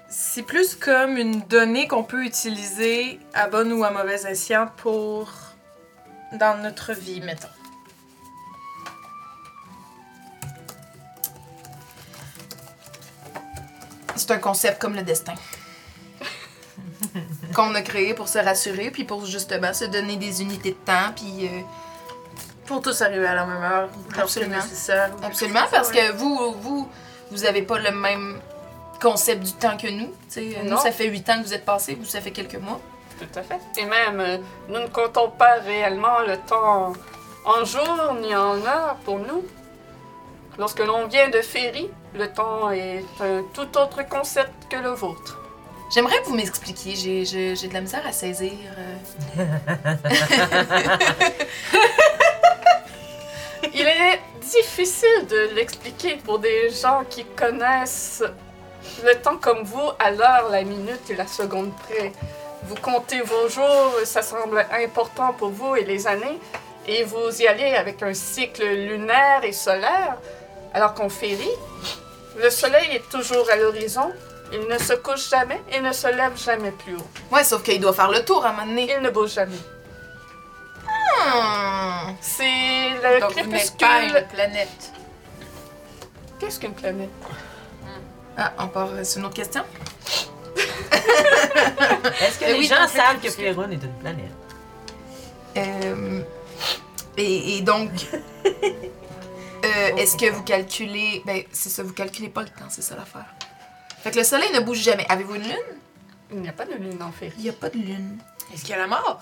[0.09, 5.31] c'est plus comme une donnée qu'on peut utiliser à bon ou à mauvais escient pour
[6.33, 7.49] dans notre vie, mettons.
[14.17, 15.35] C'est un concept comme le destin.
[17.55, 21.13] Qu'on a créé pour se rassurer, puis pour justement se donner des unités de temps,
[21.15, 21.47] puis...
[21.47, 21.61] euh,
[22.67, 24.57] Pour tous arriver à la même heure, Absolument.
[24.57, 25.11] nécessaire.
[25.23, 26.89] Absolument, parce que vous, vous,
[27.31, 28.41] vous avez pas le même
[29.01, 30.13] concept du temps que nous.
[30.65, 32.81] Nous, ça fait huit ans que vous êtes passés, vous, ça fait quelques mois.
[33.19, 33.61] Tout à fait.
[33.79, 36.93] Et même, euh, nous ne comptons pas réellement le temps
[37.47, 39.43] en jours ni en heures pour nous.
[40.59, 45.39] Lorsque l'on vient de Féerie, le temps est un tout autre concept que le vôtre.
[45.95, 46.97] J'aimerais que vous m'expliquiez.
[46.97, 48.53] J'ai, j'ai- j'ai de la misère à saisir.
[49.39, 49.95] euh.
[53.75, 58.23] Il est difficile de l'expliquer pour des gens qui connaissent
[59.05, 62.13] le temps comme vous, à l'heure, la minute et la seconde près.
[62.65, 66.39] Vous comptez vos jours, ça semble important pour vous et les années,
[66.87, 70.17] et vous y allez avec un cycle lunaire et solaire,
[70.73, 71.51] alors qu'en féerie,
[72.37, 74.13] le soleil est toujours à l'horizon,
[74.53, 77.07] il ne se couche jamais et ne se lève jamais plus haut.
[77.33, 78.89] Ouais, sauf qu'il doit faire le tour à un moment donné.
[78.97, 79.57] Il ne bouge jamais.
[80.85, 82.13] Hmm.
[82.21, 82.45] C'est
[83.03, 84.17] le Donc, vous n'êtes pas crépuscule.
[84.23, 84.93] une planète.
[86.39, 87.11] Qu'est-ce qu'une planète?
[88.37, 89.63] Ah, on part euh, sur une autre question?
[92.21, 94.31] Est-ce que Eh les oui, gens donc, savent que Pléron est une planète?
[95.57, 96.21] Euh,
[97.17, 97.91] et, et donc,
[99.67, 101.23] euh, est-ce que vous calculez.
[101.27, 103.27] Ben, c'est ça, vous calculez pas le temps, c'est ça l'affaire.
[104.03, 105.07] Fait que le soleil ne bouge jamais.
[105.09, 105.57] Avez-vous une lune?
[106.33, 107.35] Il n'y a pas de lune en féerie.
[107.39, 108.19] Il n'y a pas de lune.
[108.53, 109.21] Est-ce qu'il y a la mort?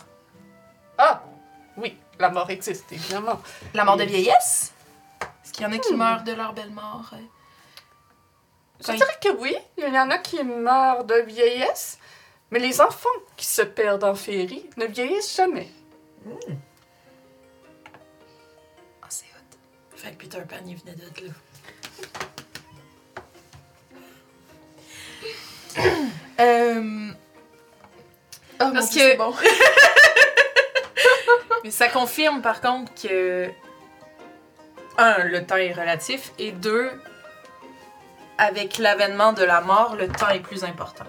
[0.98, 1.22] Ah,
[1.76, 3.40] oui, la mort existe, évidemment.
[3.74, 4.72] La mort de vieillesse?
[5.44, 5.96] Est-ce qu'il y en a qui Hmm.
[5.98, 7.10] meurent de leur belle mort?
[7.12, 7.16] euh?
[8.80, 11.98] Je Quand- dirais que oui, il y en a qui meurent de vieillesse,
[12.50, 15.68] mais les enfants qui se perdent en féerie ne vieillissent jamais.
[20.04, 21.30] Fait que Peter Pan, il venait d'être là.
[26.40, 27.10] Euh...
[28.60, 29.34] Oh, Parce Dieu, que- c'est bon.
[31.64, 33.48] Mais ça confirme par contre que.
[34.98, 36.32] Un, le temps est relatif.
[36.38, 36.90] Et deux,
[38.38, 41.04] avec l'avènement de la mort, le temps est plus important.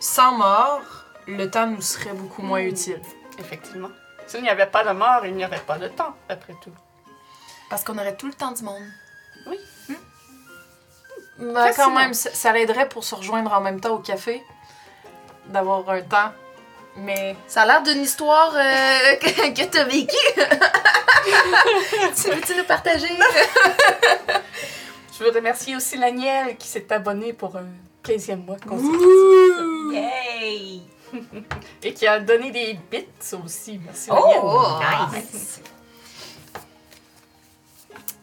[0.00, 0.82] Sans mort,
[1.26, 2.68] le temps nous serait beaucoup moins Hmm.
[2.68, 3.00] utile.
[3.38, 3.90] Effectivement.
[4.28, 6.72] S'il n'y avait pas de mort, il n'y aurait pas de temps, après tout.
[7.70, 8.82] Parce qu'on aurait tout le temps du monde.
[11.38, 11.72] Mais Facilement.
[11.90, 14.42] quand même, ça, ça l'aiderait pour se rejoindre en même temps au café,
[15.46, 16.32] d'avoir un temps.
[16.96, 20.16] Mais Ça a l'air d'une histoire euh, que, que t'as vécue.
[22.16, 23.08] tu veux-tu nous partager?
[25.16, 27.66] Je veux remercier aussi Laniel qui s'est abonné pour un
[28.04, 29.92] 15e mois Ouh.
[29.92, 30.80] Yay!
[31.82, 33.06] et qui a donné des bits
[33.44, 33.80] aussi.
[33.84, 34.10] Merci.
[34.12, 34.78] Oh!
[35.12, 35.60] Nice!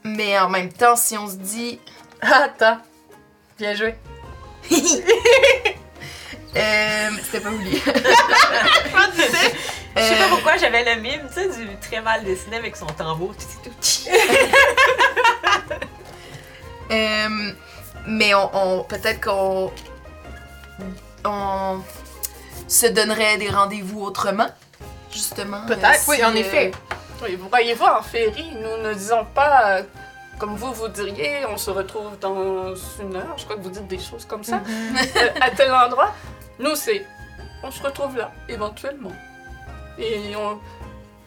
[0.04, 1.80] Mais en même temps, si on se dit...
[2.21, 2.80] Ah, attends,
[3.58, 3.95] bien joué.
[6.58, 7.69] Euh, C'était pas voulu.
[7.71, 9.10] Je sais pas
[9.98, 13.36] Euh, pourquoi j'avais le mime, tu sais, du très mal dessiné avec son tambour.
[13.36, 14.10] tout, tout, tout.
[16.91, 17.52] Euh,
[18.08, 19.69] mais on, on- peut-être qu'on
[21.26, 21.82] on
[22.67, 24.47] se donnerait des rendez-vous autrement,
[25.11, 25.65] justement.
[25.67, 26.71] Peut-être, euh, oui, en euh, effet.
[27.23, 29.83] Oui, vous voyez-vous, en féerie, nous ne disons pas, euh,
[30.39, 33.87] comme vous, vous diriez, on se retrouve dans une heure, je crois que vous dites
[33.87, 34.61] des choses comme ça,
[35.15, 36.13] euh, à tel endroit.
[36.59, 37.05] Nous, c'est,
[37.63, 39.11] on se retrouve là, éventuellement.
[39.97, 40.59] Et on-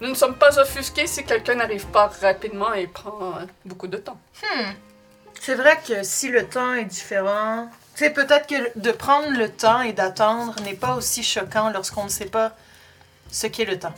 [0.01, 3.97] nous ne sommes pas offusqués si quelqu'un n'arrive pas rapidement et prend euh, beaucoup de
[3.97, 4.19] temps.
[4.43, 4.71] hmm,
[5.41, 9.81] C'est vrai que si le temps est différent, sais, peut-être que de prendre le temps
[9.81, 12.53] et d'attendre n'est pas aussi choquant lorsqu'on ne sait pas
[13.31, 13.95] ce qu'est le temps.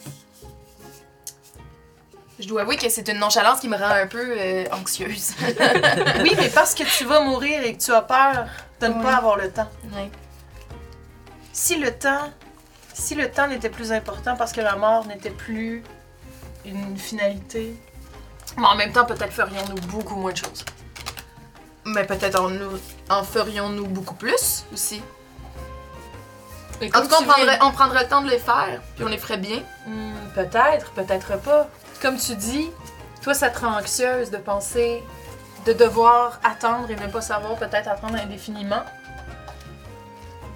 [2.38, 5.32] Je dois avouer que c'est une nonchalance qui me rend un peu euh, anxieuse.
[6.22, 8.46] Oui, mais parce que tu vas mourir et que tu as peur
[8.80, 9.68] de ne pas avoir le temps.
[11.52, 12.30] Si le temps,
[12.94, 15.82] si le temps n'était plus important parce que la mort n'était plus
[16.64, 17.74] une finalité,
[18.56, 20.64] mais en même temps, peut-être ferions-nous beaucoup moins de choses.
[21.94, 25.02] Mais peut-être en, nous- en ferions-nous beaucoup plus aussi.
[26.82, 29.08] En tout cas, on viens- prendrait, on prendrait le temps de les faire, puis on
[29.08, 29.60] les ferait bien.
[29.86, 31.68] Hmm, peut-être, peut-être pas.
[32.00, 32.70] Comme tu dis,
[33.22, 35.02] toi, ça te rend anxieuse de penser,
[35.66, 38.82] de devoir attendre et ne pas savoir, peut-être attendre indéfiniment.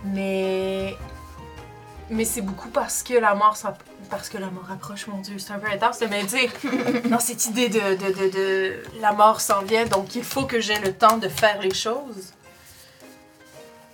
[0.05, 0.97] Mais.
[2.11, 5.39] Mais c'est beaucoup parce que la mort s'app- parce que la mort approche, mon Dieu,
[5.39, 6.51] c'est un peu intense, mais sais,
[7.09, 10.61] dans cette idée de, de, de, de la mort s'en vient, donc il faut que
[10.61, 12.33] j'ai le temps de faire les choses.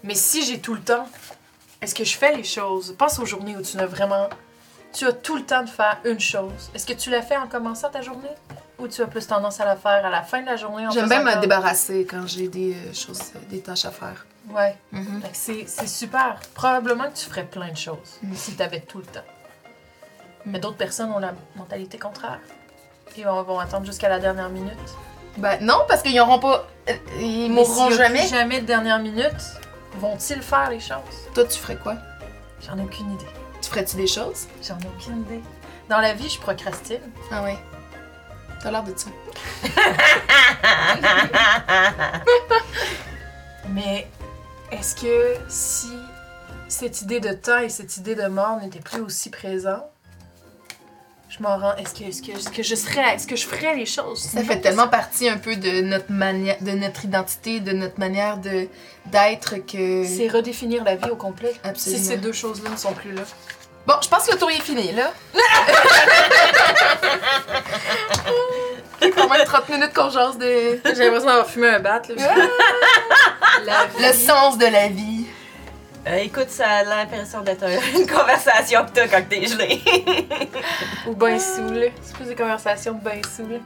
[0.02, 1.06] Mais si j'ai tout le temps,
[1.82, 2.94] est-ce que je fais les choses?
[2.98, 4.28] Pense aux journées où tu n'as vraiment
[4.92, 6.70] tu as tout le temps de faire une chose.
[6.74, 8.28] Est-ce que tu l'as fait en commençant ta journée?
[8.80, 10.84] Ou tu as plus tendance à la faire à la fin de la journée?
[10.92, 13.20] J'aime bien me débarrasser quand j'ai des euh, choses,
[13.50, 14.26] des tâches à faire.
[14.48, 14.76] Ouais.
[14.90, 15.22] Mhm.
[15.32, 16.40] C'est super.
[16.54, 18.34] Probablement que tu ferais plein de choses Mm.
[18.34, 19.20] si tu avais tout le temps.
[20.46, 22.40] Mais d'autres personnes ont la mentalité contraire.
[23.16, 24.78] Ils vont, vont attendre jusqu'à la dernière minute.
[25.36, 26.66] Ben non, parce qu'ils n'auront pas.
[26.88, 28.26] euh, ils mourront jamais.
[28.26, 29.34] jamais de dernière minute.
[29.94, 30.98] Vont-ils faire les choses?
[31.34, 31.96] Toi, tu ferais quoi?
[32.60, 33.26] J'en ai aucune idée.
[33.62, 34.46] Tu ferais-tu des choses?
[34.62, 35.40] J'en ai aucune idée.
[35.88, 37.00] Dans la vie, je procrastine.
[37.32, 37.58] Ah ouais.
[38.62, 39.08] T'as l'air de ça.
[43.68, 44.06] Mais
[44.70, 45.92] est-ce que si
[46.68, 49.89] cette idée de temps et cette idée de mort n'étaient plus aussi présentes,
[51.30, 51.76] je m'en rends.
[51.76, 53.14] Est-ce que, est-ce que, est-ce que je serais.
[53.14, 54.20] Est-ce que je ferais les choses?
[54.20, 58.38] Ça fait tellement partie un peu de notre manière, de notre identité, de notre manière
[58.38, 58.66] de
[59.06, 60.04] d'être que.
[60.04, 61.54] C'est redéfinir la vie au complet.
[61.62, 62.02] Absolument.
[62.02, 63.22] Si ces deux choses-là ne sont plus là.
[63.86, 65.12] Bon, je pense que le tour est fini, là.
[69.16, 70.80] Quand même 30 minutes qu'on jase de...
[70.84, 72.02] J'ai l'impression d'avoir fumé un bat.
[72.16, 72.34] Là.
[73.64, 75.19] la Le sens de la vie.
[76.06, 79.80] Euh, écoute, ça a l'impression d'être un- une conversation que t'as quand t'es gelé.
[81.06, 81.90] Ou ben saoul.
[82.02, 83.60] C'est plus des conversations de ben saoul.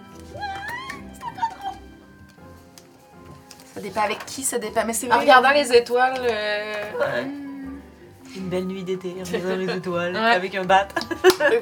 [3.74, 4.84] Ça dépend avec qui, ça dépend.
[4.84, 5.20] Mais c'est En vrai.
[5.24, 7.22] regardant les étoiles, euh,
[8.36, 10.20] Une belle nuit d'été, en regardant les étoiles, Ouais.
[10.20, 10.88] avec un bat.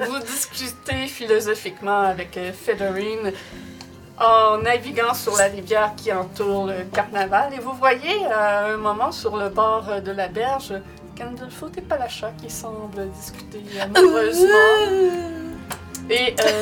[0.07, 3.31] Vous discutez philosophiquement avec euh, Fedorine
[4.19, 9.11] en naviguant sur la rivière qui entoure le carnaval et vous voyez à un moment
[9.11, 10.73] sur le bord euh, de la berge
[11.17, 14.47] Candlefoot et Palacha qui semblent discuter amoureusement.
[16.09, 16.61] Et euh,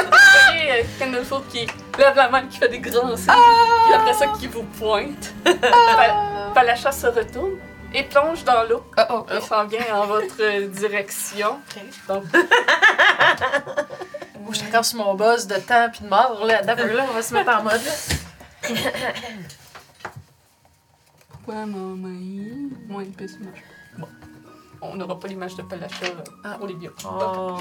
[0.00, 1.66] vous voyez euh, Candlefoot qui
[1.98, 3.32] lève la main, qui fait des grands signes,
[3.86, 5.32] puis après ça qui vous pointe.
[5.44, 7.52] Pa- Palacha se retourne
[7.94, 8.84] et plonge dans l'eau.
[8.98, 11.58] Oh, oh, Il s'en vient en votre euh, direction.
[12.08, 12.24] Donc,
[14.40, 16.44] moi, je suis encore sur mon boss de temps puis de mort.
[16.44, 17.80] Là, d'abord, là, on va se mettre en mode.
[17.82, 18.72] là.
[21.30, 21.96] pourquoi maman
[22.88, 23.52] Moins de moi.
[23.98, 24.08] Bon.
[24.80, 26.92] On n'aura pas l'image de Palacha euh, pour les bio.
[27.04, 27.56] Oh,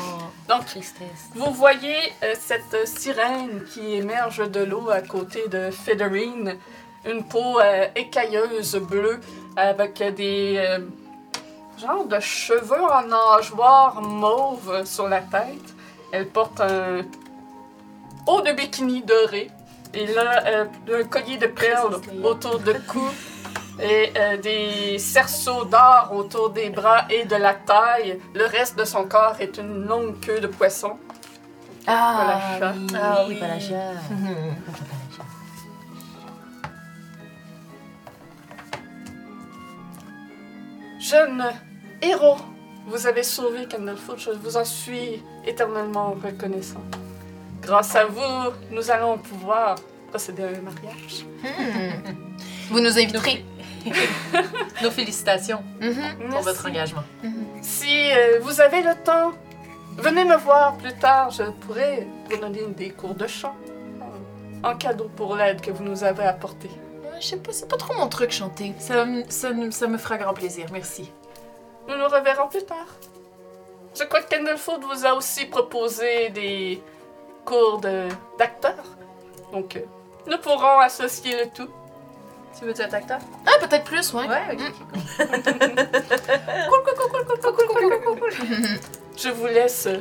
[0.48, 1.30] Donc, tristesse.
[1.34, 6.58] vous voyez euh, cette euh, sirène qui émerge de l'eau à côté de Fedorine.
[7.06, 9.20] Une peau euh, écailleuse bleue
[9.56, 10.80] avec des euh,
[11.80, 15.74] genres de cheveux en nageoire mauve sur la tête.
[16.12, 17.02] Elle porte un
[18.26, 19.50] haut de bikini doré.
[19.94, 20.66] Et là, euh,
[21.02, 23.08] un collier de perles autour de cou.
[23.80, 28.20] Et euh, des cerceaux d'or autour des bras et de la taille.
[28.34, 30.98] Le reste de son corps est une longue queue de poisson.
[31.86, 32.74] Ah, Palacha.
[32.76, 32.88] oui.
[33.00, 33.40] Ah oui, oui.
[33.40, 33.76] Palacha.
[34.10, 34.56] Mhm.
[41.00, 41.44] Jeune
[42.02, 42.38] héros,
[42.88, 46.84] vous avez sauvé Candlefoot, je vous en suis éternellement reconnaissant.
[47.62, 49.76] Grâce à vous, nous allons pouvoir
[50.10, 51.26] procéder à un mariage.
[51.44, 52.14] Hmm.
[52.70, 53.44] Vous nous inviterez.
[54.84, 55.94] Nos félicitations Mhm.
[56.20, 56.44] pour Merci.
[56.46, 57.04] votre engagement.
[57.62, 59.32] Si euh, vous avez le temps,
[59.98, 61.32] venez me voir plus tard.
[61.32, 63.56] Je pourrais vous donner des cours de chant
[64.64, 66.70] en cadeau pour l'aide que vous nous avez apportée.
[67.04, 68.74] Ouais, Je sais pas, c'est pas trop mon truc chanter.
[68.80, 69.52] Ça, ça
[69.88, 71.12] me fera grand plaisir, merci.
[71.88, 72.88] Nous nous reverrons plus tard.
[73.98, 76.82] Je crois que Candlefoot vous a aussi proposé des
[77.46, 78.84] cours de- d'acteurs.
[79.52, 79.82] Donc, euh,
[80.28, 81.70] nous pourrons associer le tout.
[82.58, 83.20] Tu veux être acteur?
[83.46, 84.28] Ah, peut-être plus, ouais.
[84.28, 84.62] Ouais, ok.
[89.18, 90.00] Je vous laisse euh,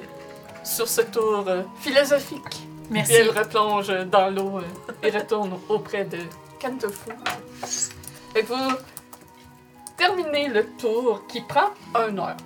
[0.64, 2.66] sur ce tour euh, philosophique.
[2.90, 3.12] Merci.
[3.12, 6.18] Puis elle replonge dans l'eau euh, et retourne auprès de
[6.60, 7.14] Candlefoot.
[8.34, 8.72] Et vous
[9.96, 12.36] terminez le tour qui prend un heure.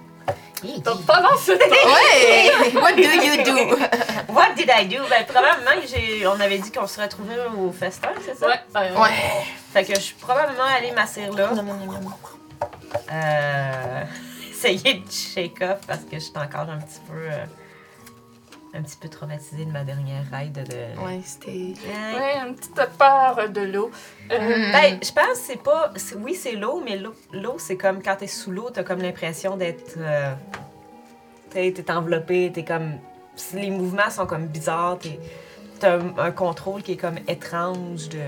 [0.85, 2.75] Donc, pendant ce temps, Ouais!
[2.83, 3.77] What do you do?
[4.33, 4.99] What did I do?
[5.09, 6.27] Ben, probablement que j'ai.
[6.27, 8.47] On avait dit qu'on se retrouvait au festin, c'est ça?
[8.47, 9.45] ouais, euh, Ouais.
[9.73, 11.49] Fait que je suis probablement allée m'asseoir là.
[11.55, 12.11] Non, non, non, non.
[13.11, 14.03] Euh,
[14.51, 17.17] essayer de shake off parce que je suis encore un petit peu.
[17.17, 17.45] euh,
[18.73, 21.05] un petit peu traumatisée de ma dernière ride de.
[21.05, 21.51] Ouais, c'était.
[21.51, 22.19] Ouais.
[22.21, 23.91] ouais, une petite part de l'eau.
[24.31, 24.73] Euh, Hmm.
[24.73, 25.93] Ben, je pense que c'est pas.
[25.97, 29.01] c'est- Oui, c'est l'eau, mais l'eau, l'eau, c'est comme quand t'es sous l'eau, t'as comme
[29.03, 29.95] l'impression d'être.
[29.99, 30.33] Euh,
[31.51, 32.93] t'es, t'es enveloppé, t'es comme.
[33.55, 35.19] Les mouvements sont comme bizarres, t'es,
[35.79, 38.19] t'as un, un contrôle qui est comme étrange de.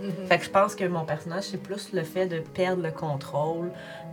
[0.00, 0.26] mhm.
[0.28, 3.70] Fait que je pense que mon personnage, c'est plus le fait de perdre le contrôle,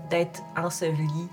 [0.09, 1.27] d'être enseveli,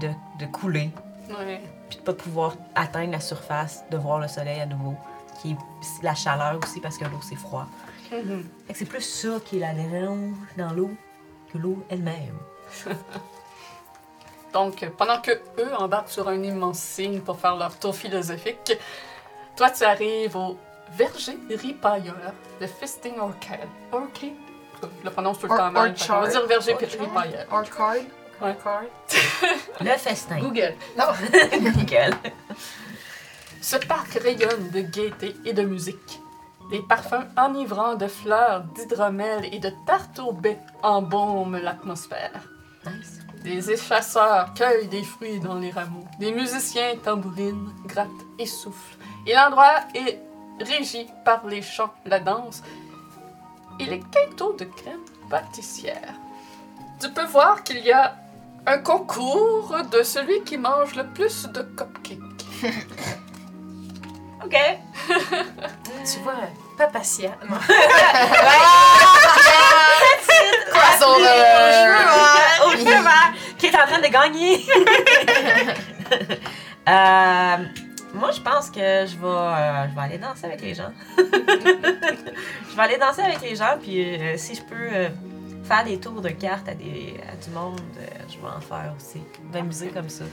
[0.00, 0.08] de,
[0.40, 0.90] de couler,
[1.28, 1.60] Ouais.
[1.90, 4.96] Puis de pas pouvoir atteindre la surface, de voir le soleil à nouveau,
[5.42, 5.56] qui est
[6.02, 7.66] la chaleur aussi parce que l'eau, c'est froid.
[8.08, 8.22] Fait
[8.72, 10.90] que c'est plus ça qui est la dérange dans l'eau
[11.52, 12.38] que l'eau elle-même.
[14.52, 18.76] Donc, pendant que eux embarquent sur un immense signe pour faire leur tour philosophique,
[19.56, 20.56] toi, tu arrives au
[20.92, 22.16] verger ripailleur
[22.60, 23.60] de Fisting Orchid.
[23.92, 24.32] Orchid?
[24.82, 25.94] Je le prononce tout le Or- temps mal.
[25.94, 27.46] qu'on va dire verger ripailleur.
[27.48, 27.94] Card?
[28.42, 28.56] Ouais.
[29.80, 30.38] Le festin.
[30.38, 30.74] Google.
[31.76, 32.14] Nickel.
[33.60, 36.20] Ce parc rayonne de gaieté et de musique.
[36.70, 42.42] Les parfums enivrants de fleurs, d'hydromel et de tarte au baie embaument l'atmosphère.
[42.86, 43.20] Nice.
[43.42, 46.04] Des effaceurs cueillent des fruits dans les rameaux.
[46.18, 48.98] Des musiciens tambourinent, grattent et soufflent.
[49.26, 50.20] Et l'endroit est
[50.60, 52.62] régi par les chants, la danse
[53.78, 56.14] et les quintaux de crème pâtissière.
[57.00, 58.14] Tu peux voir qu'il y a
[58.66, 62.18] un concours de celui qui mange le plus de cupcakes.
[64.44, 64.56] OK.
[66.04, 66.34] Tu vois,
[66.78, 67.36] papacia.
[67.48, 67.56] Non.
[70.70, 71.26] Crossover!
[72.64, 74.64] Au cheval, qui est en train de gagner.
[76.88, 77.56] Euh,
[78.14, 80.90] moi, je pense que je vais, euh, je vais aller danser avec les gens.
[81.16, 85.08] je vais aller danser avec les gens, puis euh, si je peux euh,
[85.70, 88.92] faire des tours de cartes à, des, à du monde, euh, je vais en faire
[88.96, 89.22] aussi.
[89.52, 90.24] M'amuser comme ça.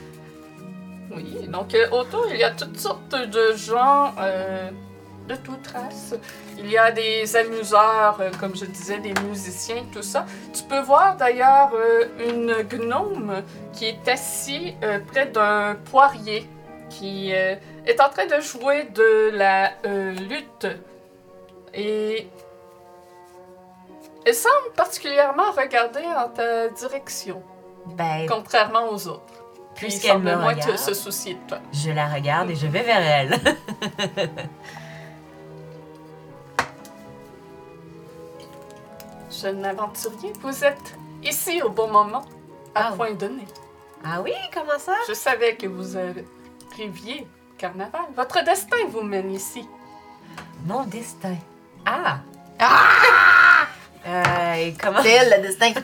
[1.15, 4.71] Oui, donc euh, autour, il y a toutes sortes de gens euh,
[5.27, 6.15] de toutes races.
[6.57, 10.25] Il y a des amuseurs, comme je disais, des musiciens, tout ça.
[10.53, 11.71] Tu peux voir d'ailleurs
[12.19, 16.47] une gnome qui est assis euh, près d'un poirier
[16.89, 19.73] qui est en train de jouer de la
[20.13, 20.67] lutte.
[21.73, 22.27] Et
[24.27, 27.41] elle semble particulièrement regarder en ta direction,
[27.85, 29.33] Ben, contrairement aux autres.
[29.75, 31.59] Puis puisqu'elle me moins te- regarde, se soucier de toi.
[31.71, 33.39] je la regarde et je vais vers elle.
[39.31, 42.25] Jeune aventurier, vous êtes ici au bon moment,
[42.73, 42.91] à Ah.
[42.95, 43.45] point donné.
[44.03, 44.93] ah oui, comment ça?
[45.07, 48.05] Je savais que vous arriviez carnaval.
[48.15, 49.67] Votre destin vous mène ici.
[50.65, 51.35] Mon destin.
[51.85, 52.19] Ah!
[54.07, 55.01] Euh, comment...
[55.03, 55.73] C'est elle, le destin.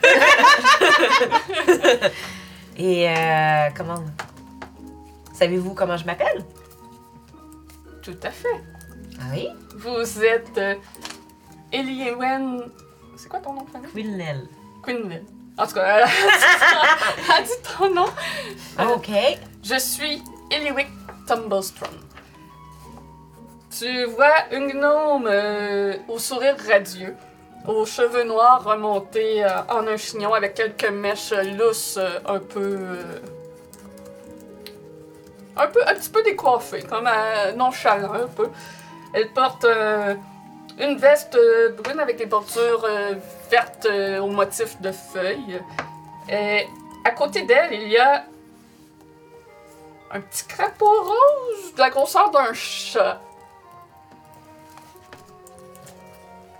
[2.78, 4.02] Et euh, comment...
[5.34, 6.46] Savez-vous comment je m'appelle?
[8.02, 8.62] Tout à fait.
[9.20, 9.50] Ah oui?
[9.76, 10.76] Vous êtes euh,
[11.72, 12.72] Eliwen...
[13.18, 13.92] C'est quoi ton nom de famille?
[14.84, 15.20] Quinlan.
[15.58, 16.14] En tout cas, elle a dit-
[17.28, 18.08] elle a dit ton nom.
[18.80, 19.10] Euh, OK.
[19.64, 20.88] Je suis Eliwick
[21.28, 22.00] Tumblestone.
[23.78, 27.16] Tu vois une gnome euh, au sourire radieux,
[27.68, 32.78] aux cheveux noirs remontés euh, en un chignon avec quelques mèches lousses euh, un peu.
[32.80, 33.20] euh,
[35.56, 35.82] un peu.
[35.88, 37.10] un petit peu décoiffées, comme
[37.56, 38.50] nonchalant un peu.
[39.14, 39.68] Elle porte
[40.80, 41.38] une veste
[41.78, 42.88] brune avec des bordures
[43.52, 43.88] vertes
[44.20, 45.62] au motif de feuilles.
[46.28, 46.68] Et
[47.06, 48.26] à côté d'elle, il y a
[50.10, 53.22] un petit crapaud rose de la grosseur d'un chat.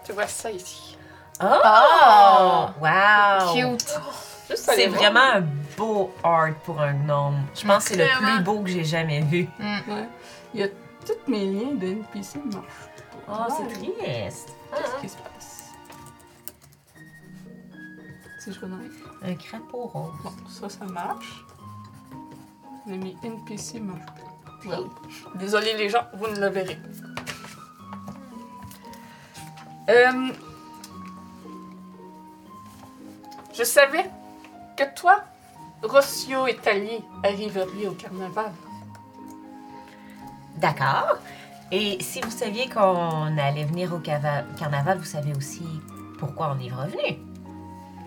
[0.06, 0.83] Tu vois ça ici?
[1.44, 1.60] Oh!
[1.66, 2.70] Oh!
[2.82, 3.54] Wow!
[3.54, 3.90] Cute.
[4.56, 5.42] C'est vraiment un
[5.78, 7.44] beau art pour un gnome.
[7.56, 8.36] Je pense que c'est le Vraiment.
[8.36, 9.48] plus beau que j'ai jamais vu.
[9.60, 10.08] Ouais.
[10.54, 12.66] Il y a tous mes liens de NPC qui marchent.
[13.28, 13.96] Oh, c'est triste.
[14.76, 15.72] Qu'est-ce qui se passe?
[18.40, 18.82] Si je regarde.
[19.24, 20.12] Un crapaud rose.
[20.24, 21.44] Bon, ça, ça marche.
[22.86, 24.70] Mais mes NPC marchent pas.
[24.70, 24.86] Well,
[25.36, 27.22] Désolé les gens, vous ne le verrez pas.
[29.90, 30.30] Euh,
[33.54, 34.10] je savais
[34.78, 35.20] que toi,
[35.84, 38.52] Rossio et Tali arriveriez au carnaval.
[40.58, 41.18] D'accord.
[41.72, 45.66] Et si vous saviez qu'on allait venir au cava- carnaval, vous savez aussi
[46.20, 47.18] pourquoi on est revenu?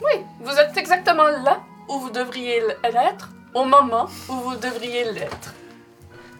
[0.03, 5.55] Oui, vous êtes exactement là où vous devriez l'être, au moment où vous devriez l'être.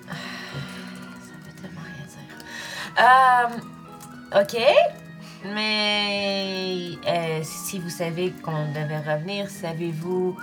[0.07, 3.61] Ça veut tellement rien dire.
[4.33, 4.57] Euh, ok.
[5.55, 10.37] Mais euh, si vous savez qu'on devait revenir, savez-vous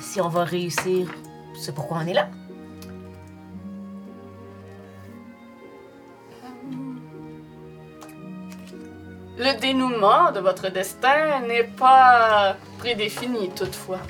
[0.00, 1.08] si on va réussir?
[1.54, 2.28] Ce pourquoi on est là?
[9.38, 14.00] Le dénouement de votre destin n'est pas prédéfini toutefois.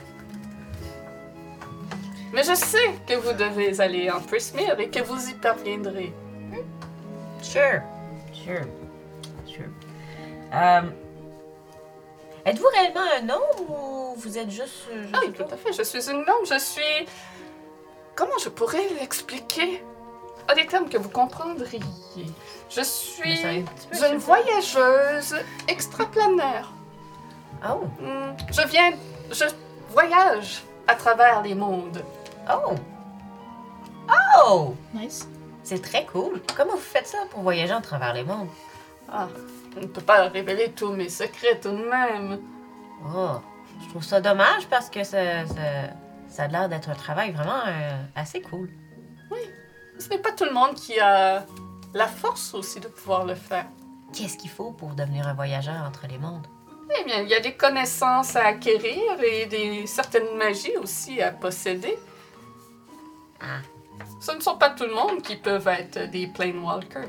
[2.32, 6.12] Mais je sais que vous devez aller en Prismere et que vous y parviendrez.
[7.42, 7.80] Sure.
[8.32, 8.66] Sure.
[10.54, 10.80] Euh,
[12.44, 14.86] Êtes-vous réellement un homme ou vous êtes juste.
[14.92, 15.54] euh, je Ah sais oui, tout pas?
[15.54, 15.72] à fait.
[15.72, 16.46] Je suis une gnome.
[16.48, 17.06] Je suis.
[18.14, 19.82] Comment je pourrais l'expliquer
[20.48, 21.80] À des termes que vous comprendriez.
[22.70, 25.36] Je Mais suis c'est un petit peu, je une voyageuse
[25.68, 26.70] extraplanaire.
[27.68, 27.84] Oh.
[28.00, 28.92] Hmm, Je viens.
[29.32, 29.44] Je
[29.90, 32.02] voyage à travers les mondes.
[32.48, 32.74] Oh.
[34.38, 34.74] Oh!
[34.94, 35.28] Nice.
[35.64, 36.40] C'est très cool.
[36.56, 38.48] Comment vous faites ça pour voyager à travers les mondes?
[39.10, 39.28] Ah,
[39.74, 42.40] je ne peux pas révéler tous mes secrets tout de même.
[43.04, 43.40] Oh.
[43.82, 45.54] Je trouve ça dommage parce que ça, ça,
[46.28, 48.70] ça a l'air d'être un travail vraiment euh, assez cool.
[49.98, 51.46] Ce n'est pas tout le monde qui a
[51.94, 53.66] la force aussi de pouvoir le faire.
[54.12, 56.46] Qu'est-ce qu'il faut pour devenir un voyageur entre les mondes?
[56.98, 61.32] Eh bien, il y a des connaissances à acquérir et des certaines magies aussi à
[61.32, 61.98] posséder.
[63.40, 63.60] Ah.
[64.20, 67.08] Ce ne sont pas tout le monde qui peuvent être des Planewalkers.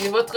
[0.00, 0.36] Et votre.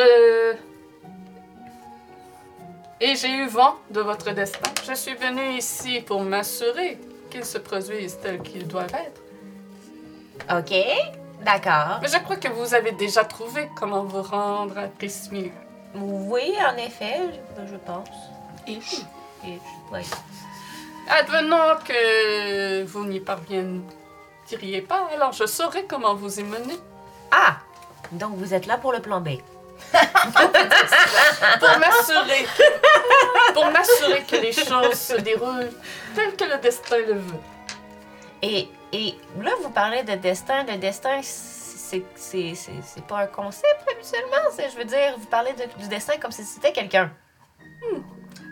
[3.00, 4.70] Et j'ai eu vent de votre destin.
[4.88, 7.00] Je suis venue ici pour m'assurer
[7.30, 9.22] qu'ils se produisent tels qu'ils doivent être.
[10.58, 10.74] OK.
[11.44, 12.00] D'accord.
[12.02, 15.52] Mais je crois que vous avez déjà trouvé comment vous rendre à Prismir.
[15.96, 17.20] Oui, en effet,
[17.70, 18.10] je, pense.
[18.68, 19.02] Ish.
[19.46, 19.60] Et,
[19.94, 20.04] ouais.
[21.10, 26.78] Advenant que vous n'y parviendriez pas, alors je saurai comment vous y mener.
[27.32, 27.60] Ah!
[28.12, 29.30] Donc vous êtes là pour le plan B.
[31.60, 32.48] Pour m'assurer.
[33.54, 35.70] pour m'assurer que les choses se déroulent
[36.16, 37.40] telles que le destin le veut.
[38.42, 40.64] Et, et là, vous parlez de destin.
[40.64, 42.04] Le destin, c'est
[43.08, 44.50] pas un concept habituellement.
[44.58, 47.12] Je veux dire, vous parlez de- du destin comme si c'était quelqu'un.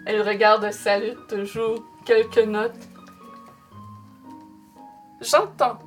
[0.05, 2.75] Elle regarde sa lutte, joue quelques notes.
[5.21, 5.79] J'entends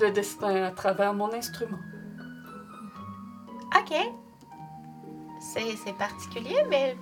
[0.00, 1.78] le destin à travers mon instrument.
[3.76, 3.94] OK.
[5.40, 6.96] C'est c'est particulier, mais.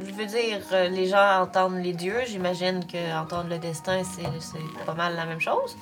[0.00, 2.20] Je veux dire, euh, les gens entendent les dieux.
[2.26, 5.76] J'imagine que entendre le destin, c'est c'est pas mal la même chose.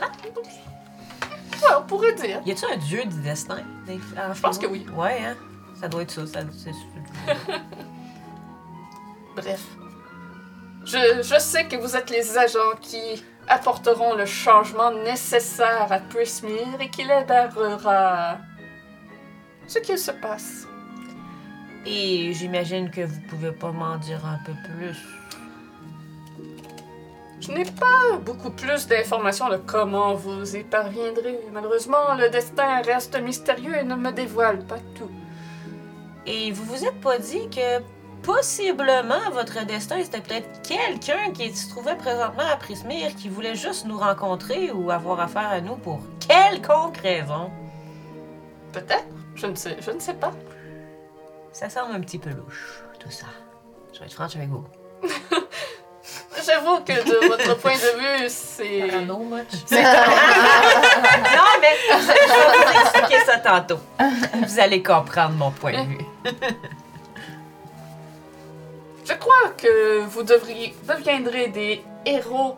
[0.00, 2.40] Ouais, on pourrait dire.
[2.44, 3.58] Y a-t-il un dieu du destin?
[3.86, 4.86] Je pense que oui.
[4.94, 5.36] Ouais, hein?
[5.80, 6.26] Ça doit être ça.
[6.26, 6.40] ça
[9.36, 9.62] Bref.
[10.84, 16.80] Je, je sais que vous êtes les agents qui apporteront le changement nécessaire à Prismir
[16.80, 18.38] et qui l'aidera
[19.66, 20.66] ce qu'il se passe.
[21.86, 24.96] Et j'imagine que vous pouvez pas m'en dire un peu plus.
[27.40, 31.40] Je n'ai pas beaucoup plus d'informations de comment vous y parviendrez.
[31.52, 35.10] Malheureusement, le destin reste mystérieux et ne me dévoile pas tout.
[36.26, 37.82] Et vous vous êtes pas dit que
[38.24, 43.84] possiblement votre destin c'était peut-être quelqu'un qui se trouvait présentement à Prismir qui voulait juste
[43.84, 47.50] nous rencontrer ou avoir affaire à nous pour quelconque raison?
[48.72, 49.06] Peut-être.
[49.34, 50.32] Je ne sais, je ne sais pas.
[51.52, 53.26] Ça semble un petit peu louche, tout ça.
[53.92, 54.64] Je vais être franche avec vous.
[56.46, 59.00] J'avoue que de votre point de vue, c'est.
[59.06, 59.86] non, mais je vais
[62.64, 63.78] vous expliquer ça tantôt.
[64.46, 66.04] Vous allez comprendre mon point de vue.
[69.04, 72.56] Je crois que vous devriez, deviendrez des héros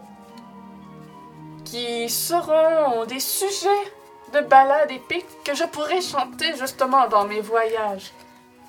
[1.65, 3.93] qui seront des sujets
[4.33, 8.13] de ballades épiques que je pourrais chanter justement dans mes voyages.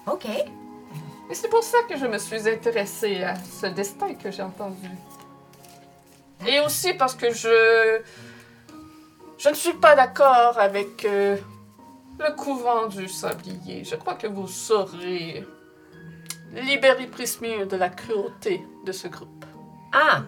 [0.07, 0.25] OK.
[1.29, 4.89] Et c'est pour ça que je me suis intéressée à ce destin que j'ai entendu.
[6.47, 8.01] Et aussi parce que je.
[9.37, 11.37] Je ne suis pas d'accord avec euh,
[12.17, 13.83] le couvent du sablier.
[13.83, 15.45] Je crois que vous saurez
[16.53, 19.45] libérer Prismir de la cruauté de ce groupe.
[19.93, 20.23] Ah!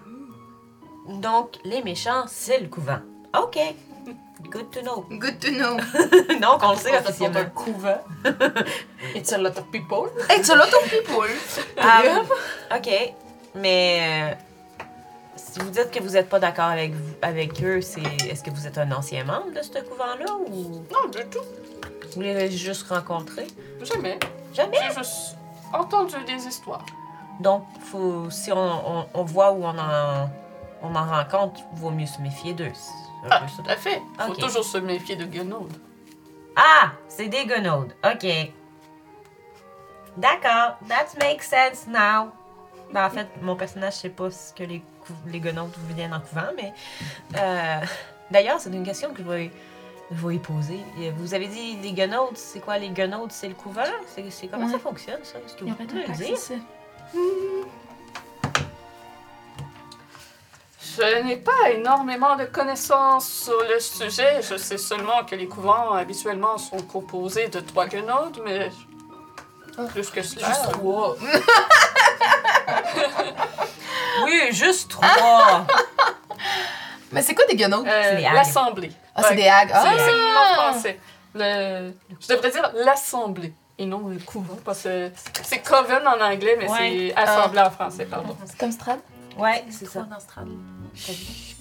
[1.08, 3.00] Donc, les méchants, c'est le couvent.
[3.38, 3.58] OK.
[4.52, 5.06] Good to know.
[5.10, 5.78] Good to know.
[6.40, 7.50] Donc, on le sait C'est un officiellement.
[7.54, 8.02] couvent.
[9.16, 10.10] It's a lot of people.
[10.30, 11.26] It's a lot of people.
[11.78, 12.02] Ah,
[12.78, 12.90] OK.
[13.56, 14.00] Mais
[14.32, 14.84] euh,
[15.36, 18.52] si vous dites que vous n'êtes pas d'accord avec, vous- avec eux, c'est est-ce que
[18.52, 20.86] vous êtes un ancien membre de ce couvent-là ou?
[20.94, 21.44] Non, du tout.
[22.16, 23.48] vous les juste rencontrés?
[23.82, 24.18] Jamais.
[24.54, 24.78] Jamais?
[24.88, 25.36] J'ai juste
[25.74, 26.86] entendu des histoires.
[27.40, 28.58] Donc, faut, si on,
[29.00, 30.30] on- on voit où on en,
[30.82, 32.72] on en rencontre, vaut mieux se méfier d'eux.
[33.30, 34.02] Ah, tout à fait.
[34.20, 34.40] Faut Ok.
[34.40, 35.74] toujours se méfier de Gunnaude.
[36.56, 37.94] Ah, c'est des gonaudes.
[38.04, 38.26] OK.
[40.18, 40.78] D'accord.
[40.88, 42.32] That makes sense now.
[42.94, 44.84] Ben, en fait, mon personnage sait pas ce que les,
[45.28, 46.74] les gonaudes viennent en couvent, mais...
[47.38, 47.82] euh,
[48.32, 49.52] D'ailleurs, c'est une question que je vais,
[50.12, 50.80] je vais y poser.
[51.18, 53.32] Vous avez dit les gonaudes, c'est quoi les gonaudes?
[53.32, 53.82] C'est le couvent?
[54.16, 54.72] C'est c'est comment Ouais.
[54.72, 55.38] ça fonctionne, ça?
[55.46, 56.38] Est-ce que vous pouvez le dire?
[60.98, 64.42] Je n'ai pas énormément de connaissances sur le sujet.
[64.42, 68.70] Je sais seulement que les couvents habituellement sont composés de trois guenaudes, mais
[69.90, 70.48] plus que cela.
[70.48, 71.16] Juste trois.
[74.26, 75.66] Oui, juste trois.
[77.12, 77.88] Mais c'est quoi des guenaudes?
[77.88, 78.34] Euh, C'est des hags.
[78.36, 78.92] L'assemblée.
[79.16, 79.70] Ah, c'est des hags.
[79.70, 79.94] C'est Ah!
[79.98, 81.00] c'est le nom français.
[81.36, 81.92] Le...
[82.20, 85.12] Je devrais dire l'assemblée et non le couvent parce que
[85.44, 87.12] c'est coven en anglais, mais Ouais.
[87.16, 88.36] c'est assemblée en français, pardon.
[88.46, 89.00] C'est comme Strad?
[89.38, 90.02] Ouais, c'est ça.
[90.02, 90.48] dans Strad.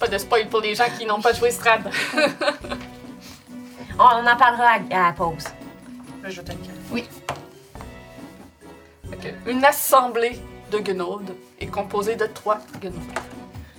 [0.01, 1.89] Pas de spoil pour les gens qui n'ont pas joué Strad.
[3.99, 5.45] On en parlera à, à la pause.
[6.25, 7.09] Je t'inquiète.
[9.23, 10.39] Que Une assemblée
[10.71, 13.01] de Gunnaude est composé de trois Gunnaudes.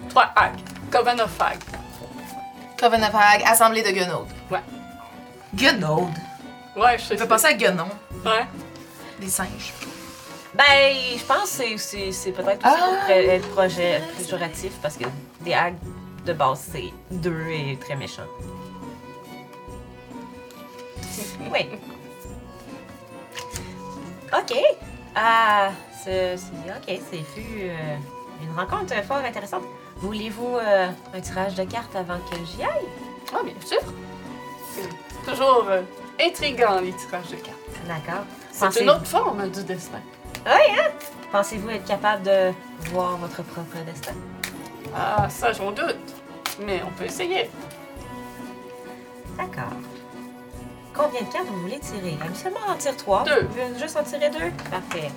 [0.09, 0.59] Trois hags.
[0.91, 1.59] Coven of Hags.
[2.79, 4.27] Coven of Hag, assemblée de Gunnaude.
[5.55, 6.13] Gunnaude.
[6.75, 7.15] Ouais, je sais.
[7.15, 7.89] Tu peux penser à Gunon,
[8.25, 8.45] Ouais.
[9.19, 9.73] des singes.
[10.53, 10.63] Ben,
[11.17, 11.77] je pense que
[12.11, 13.05] c'est- peut-être aussi Ah.
[13.05, 15.05] pour être projet péjoratif parce que
[15.41, 15.75] des hags
[16.25, 18.23] de base, c'est deux et très méchants.
[21.51, 21.67] Oui.
[24.33, 24.53] Ok.
[25.15, 25.69] Ah,
[26.03, 26.37] c'est.
[26.37, 27.95] c'est- Ok, c'est fut euh,
[28.43, 29.63] une rencontre fort intéressante.
[30.01, 32.87] Voulez-vous euh, un tirage de cartes avant que j'y aille?
[33.33, 33.79] Ah, bien sûr.
[34.73, 35.81] C'est toujours euh,
[36.21, 37.57] intriguant, les tirages de cartes.
[37.85, 38.23] D'accord.
[38.51, 39.99] C'est une autre forme du destin.
[41.31, 42.51] Pensez-vous être capable de
[42.91, 44.13] voir votre propre destin?
[44.95, 45.95] Ah, ça, j'en doute.
[46.61, 47.49] Mais on peut essayer.
[49.37, 49.71] D'accord.
[50.93, 52.17] Combien de cartes vous voulez tirer?
[52.21, 53.23] Habituellement, on en tire trois.
[53.23, 53.43] Deux.
[53.43, 54.51] Vous voulez juste en tirer deux?
[54.69, 55.11] Parfait.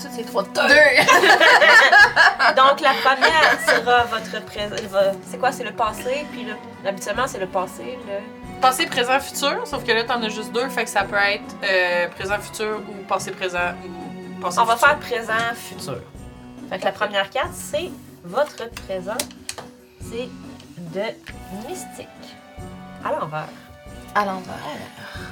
[0.00, 0.60] Toutes ces trois Deux!
[2.56, 4.76] Donc, la première sera votre présent.
[5.28, 5.52] C'est quoi?
[5.52, 6.54] C'est le passé, puis le...
[6.88, 8.60] habituellement, c'est le passé, le...
[8.60, 11.54] Passé, présent, futur, sauf que là, t'en as juste deux, fait que ça peut être
[11.62, 16.00] euh, présent, futur ou passé, présent ou passé, On va faire présent, futur.
[16.70, 17.90] Fait que la première carte, c'est
[18.24, 19.18] votre présent.
[20.00, 20.28] C'est
[20.78, 21.02] de
[21.68, 22.08] mystique.
[23.04, 23.48] À l'envers.
[24.14, 24.56] À l'envers.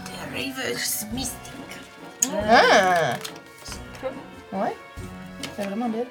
[0.05, 1.39] The Rivers Mystic.
[2.47, 3.15] Ah!
[4.55, 4.77] Ouais.
[5.57, 6.07] C'est vraiment belle.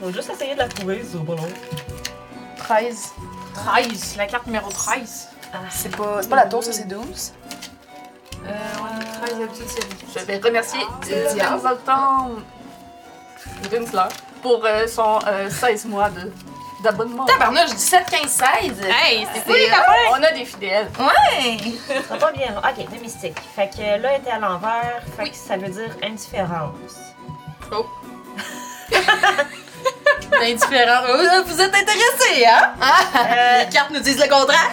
[0.00, 1.48] Je vais juste essayer de la trouver, c'est pas long.
[2.58, 3.12] 13.
[3.54, 5.28] 13, la carte numéro 13.
[5.70, 7.32] C'est pas, c'est pas la tour, ça c'est 12.
[8.46, 11.54] Euh, ouais, 13 d'habitude, c'est Je vais remercier le diable.
[11.56, 12.30] représentant
[13.70, 14.08] Rinsler
[14.42, 16.32] pour euh, son euh, 16 mois de-
[16.82, 17.24] d'abonnement.
[17.26, 18.42] Tabarnouche, 17, 15, 16.
[18.88, 19.70] Hey, c'est C'est-
[20.10, 20.88] On a des fidèles.
[20.98, 21.58] Ouais!
[21.88, 22.56] Ça sera pas bien.
[22.58, 23.38] Ok, de mystique.
[23.54, 25.02] Fait que là, elle était à l'envers.
[25.16, 25.30] Fait Oui.
[25.30, 27.09] que ça veut dire indifférence.
[30.42, 31.02] Indifférent.
[31.08, 32.72] Oh, vous êtes intéressés, hein?
[33.16, 34.70] Euh, Les cartes nous disent le contraire.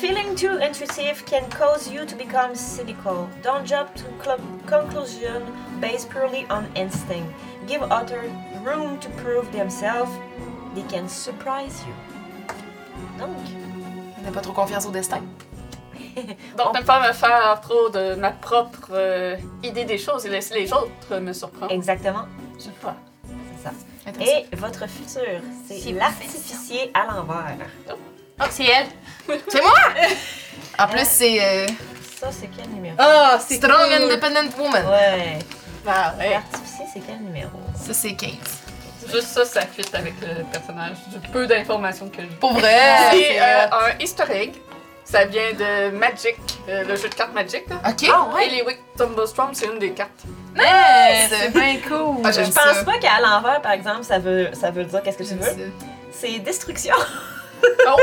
[0.00, 3.28] Feeling too intrusive can cause you to become cynical.
[3.42, 5.42] Don't jump to cl- conclusion
[5.80, 7.32] based purely on instinct.
[7.66, 8.30] Give others
[8.64, 10.10] room to prove themselves.
[10.76, 11.94] They can surprise you.
[13.18, 13.36] Donc,
[14.18, 15.20] On n'a pas trop confiance au destin.
[16.58, 20.54] Donc, ne pas me faire trop de ma propre euh, idée des choses et laisser
[20.54, 21.72] les autres me surprendre.
[21.72, 22.26] exactement,
[22.58, 22.96] Je sais pas.
[23.56, 23.74] c'est ça.
[24.24, 25.22] Et votre futur,
[25.68, 27.56] c'est l'artificier à l'envers.
[28.40, 28.86] Oh, c'est elle.
[29.48, 29.72] C'est moi!
[30.78, 31.66] En plus, c'est euh,
[32.20, 32.96] Ça, c'est quel numéro?
[32.98, 34.02] Oh, c'est Strong cool.
[34.04, 34.86] Independent Woman.
[34.86, 35.38] Ouais.
[35.86, 36.30] Ah, ouais.
[36.30, 37.50] L'artificier, c'est quel numéro?
[37.76, 38.30] Ça, c'est 15.
[39.12, 40.96] Juste ça, ça fit avec le personnage.
[41.08, 42.28] Du peu d'informations que j'ai.
[42.36, 42.78] Pour vrai!
[43.10, 44.52] C'est euh, un easter egg.
[45.10, 46.36] Ça vient de Magic,
[46.68, 47.66] euh, le jeu de cartes Magic.
[47.70, 47.76] Là.
[47.88, 48.02] Ok.
[48.42, 50.10] Et les Wick Tumblestorm, c'est une des cartes.
[50.54, 52.18] Hey, c'est bien cool.
[52.24, 52.84] Ah, Je pense ça.
[52.84, 55.72] pas qu'à l'envers, par exemple, ça veut, ça veut dire qu'est-ce que tu veux?
[56.12, 56.94] C'est destruction.
[57.86, 57.96] Oh!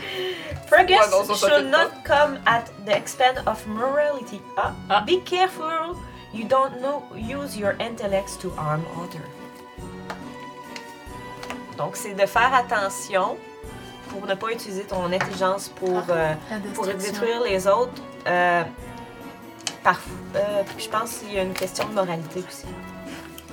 [0.70, 4.40] Progress Ouais, non, should not come at the expense of morality.
[4.56, 5.00] Ah, Ah.
[5.06, 5.96] Be careful.
[6.32, 9.28] You don't know use your intellects to harm others.
[11.76, 13.36] Donc, c'est de faire attention
[14.12, 18.02] pour ne pas utiliser ton intelligence pour, euh, La pour détruire les autres.
[18.26, 18.62] Euh,
[19.82, 20.00] par,
[20.36, 22.66] euh, je pense qu'il y a une question de moralité aussi.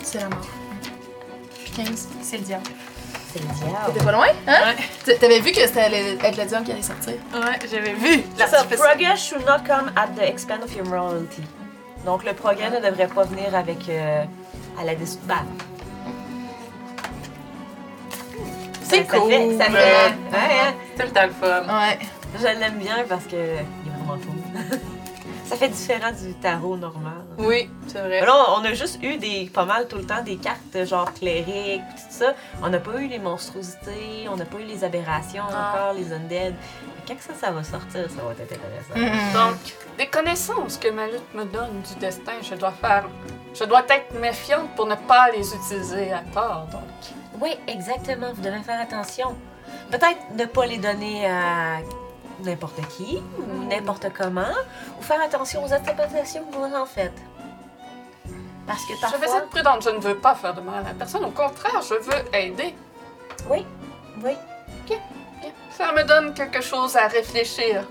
[0.03, 0.47] C'est la mort.
[1.63, 2.69] Puis 15, c'est le diable.
[3.33, 3.93] C'est le diable.
[3.93, 4.73] T'étais pas loin, hein?
[5.07, 5.15] Ouais.
[5.17, 7.13] T'avais vu que c'était allait être le diable qui allait sortir?
[7.33, 8.23] Ouais, j'avais vu.
[8.37, 11.43] Ça, progress should not come at the expense of your morality.
[12.05, 14.23] Donc le progrès ne devrait pas venir avec euh,
[14.79, 15.27] à la destruction.
[15.27, 15.43] Bah,
[18.89, 19.29] C'est ça cool.
[19.31, 20.13] Fait, ça fait, Ouais.
[20.31, 20.75] ouais.
[20.95, 21.61] C'est tout le temps le fun.
[21.79, 21.99] Ouais.
[22.37, 24.79] Je l'aime bien parce que il est vraiment cool.
[25.45, 27.13] ça fait différent du tarot normal.
[27.37, 28.21] Oui, c'est vrai.
[28.21, 31.81] Là, on a juste eu des pas mal tout le temps des cartes genre clériques,
[31.95, 32.33] tout ça.
[32.61, 35.73] On n'a pas eu les monstruosités, on n'a pas eu les aberrations Ah.
[35.73, 36.53] encore, les undead.
[36.55, 38.95] Mais Quand ça, ça va sortir, ça va être intéressant.
[39.17, 39.33] Mhm.
[39.33, 39.57] Donc,
[39.97, 43.05] des connaissances que ma lutte me donne du destin, je dois faire.
[43.55, 46.81] Je dois être méfiante pour ne pas les utiliser à tort, donc.
[47.41, 48.33] Oui, exactement.
[48.33, 49.35] Vous devez faire attention.
[49.91, 51.77] Peut-être ne pas les donner à
[52.43, 54.53] n'importe qui ou n'importe comment,
[54.99, 57.17] ou faire attention aux interprétations que vous en faites.
[58.67, 59.19] Parce que Je parfois...
[59.19, 61.25] vais être prudente, je ne veux pas faire de mal à la personne.
[61.25, 62.75] Au contraire, je veux aider.
[63.49, 63.65] Oui,
[64.23, 64.33] oui.
[64.85, 64.97] Bien.
[65.71, 67.83] Ça me donne quelque chose à réfléchir.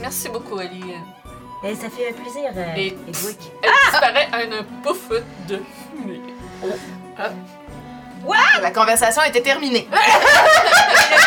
[0.00, 0.94] Merci beaucoup, Ellie.
[1.64, 3.52] Et ça fait plaisir, euh, Et- Edwick.
[3.62, 5.08] Elle disparaît à une pouffe
[5.48, 5.62] de
[5.96, 6.20] fumée.
[8.60, 9.88] La conversation était terminée.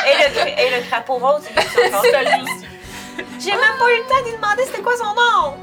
[0.07, 2.65] Et le, et le- et le crapaud rose, il est Salut aussi.
[3.39, 5.55] J'ai même pas eu le temps de lui demander c'était quoi son nom!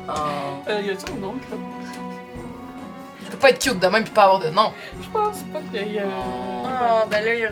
[0.69, 1.57] Euh, y a-t-il un nom, là?
[3.41, 4.73] pas être cute de même puis pas avoir de nom.
[5.03, 6.03] Je pense pas qu'il y a.
[6.67, 7.51] Ah, ben là, il y a.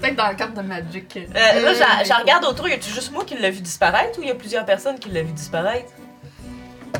[0.00, 1.16] Peut-être dans la carte de Magic.
[1.16, 4.22] Euh, là, je je regarde autour, y a-tu juste moi qui l'ai vu disparaître ou
[4.22, 5.92] y a plusieurs personnes qui l'ont vu disparaître?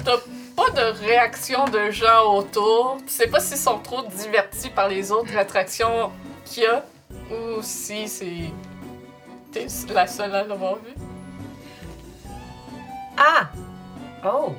[0.04, 0.16] T'as
[0.54, 2.98] pas de réaction de gens autour.
[3.06, 6.10] Tu sais pas s'ils sont trop divertis par les autres attractions
[6.44, 6.84] qu'il y a
[7.30, 8.50] ou si c'est.
[9.52, 10.92] T'es la seule à l'avoir vu.
[13.16, 13.50] Ah!
[14.24, 14.52] Oh!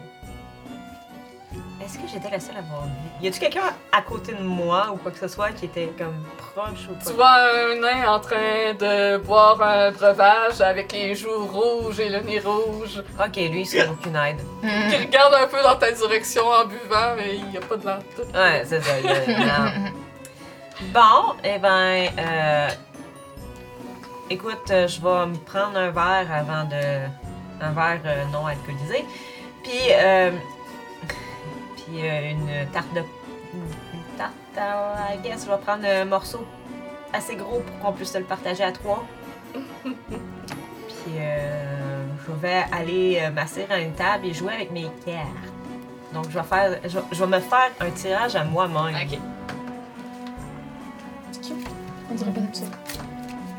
[1.83, 2.91] Est-ce que j'étais la seule à voir vu?
[3.25, 6.23] Y a-tu quelqu'un à côté de moi ou quoi que ce soit qui était comme
[6.37, 7.13] proche ou Tu pas?
[7.13, 7.37] vois
[7.73, 12.39] un nain en train de boire un breuvage avec les joues rouges et le nez
[12.39, 14.41] rouge Ok, lui, c'est aucune aide.
[14.89, 17.81] qui regarde un peu dans ta direction en buvant, mais il y a pas de
[17.83, 18.99] de- Ouais, c'est ça.
[18.99, 19.91] il y a- non.
[20.93, 22.69] Bon, eh ben, euh,
[24.29, 27.05] écoute, euh, je vais me prendre un verre avant de.
[27.63, 29.05] un verre euh, non alcoolisé.
[29.63, 30.31] Puis, euh,
[31.91, 32.99] puis euh, une tarte de.
[33.53, 36.45] Une tarte, à- I guess, je vais prendre un morceau
[37.13, 39.03] assez gros pour qu'on puisse se le partager à trois.
[39.83, 45.27] Puis, euh, je vais aller euh, m'asseoir à une table et jouer avec mes cartes.
[46.13, 48.95] Donc, je vais, faire, je, vais- je vais me faire un tirage à moi-même.
[48.95, 49.17] Ok.
[52.11, 52.65] On dirait pas ça.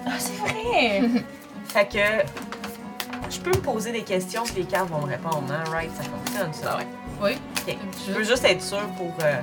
[0.07, 1.03] Ah, c'est vrai!
[1.67, 5.65] Fait que je peux me poser des questions puis les cartes vont me répondre, hein?
[5.71, 5.91] Right?
[5.97, 6.73] Ça fonctionne, ça.
[6.75, 6.87] Ah ouais.
[7.23, 7.39] Oui.
[7.67, 7.77] Ok.
[8.07, 9.41] Je veux juste être sûre pour euh,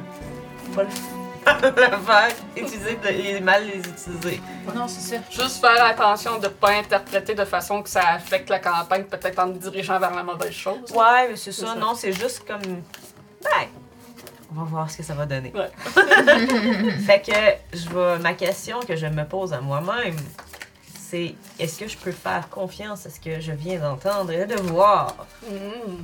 [0.75, 0.89] pas le,
[1.69, 4.41] le faire, utiliser de- et mal les utiliser.
[4.75, 5.21] Non, c'est ça.
[5.31, 9.47] Juste faire attention de pas interpréter de façon que ça affecte la campagne, peut-être en
[9.47, 10.91] me dirigeant vers la mauvaise chose.
[10.93, 11.67] Ouais, mais c'est ça.
[11.67, 11.75] ça.
[11.75, 12.61] Non, c'est juste comme.
[12.61, 13.67] Ben,
[14.51, 15.53] on va voir ce que ça va donner.
[15.55, 15.71] Ouais.
[17.05, 18.19] fait que je vais.
[18.19, 20.17] Ma question que je me pose à moi-même,
[20.99, 24.55] c'est est-ce que je peux faire confiance à ce que je viens d'entendre et de
[24.55, 25.15] voir?
[25.49, 26.03] Mm.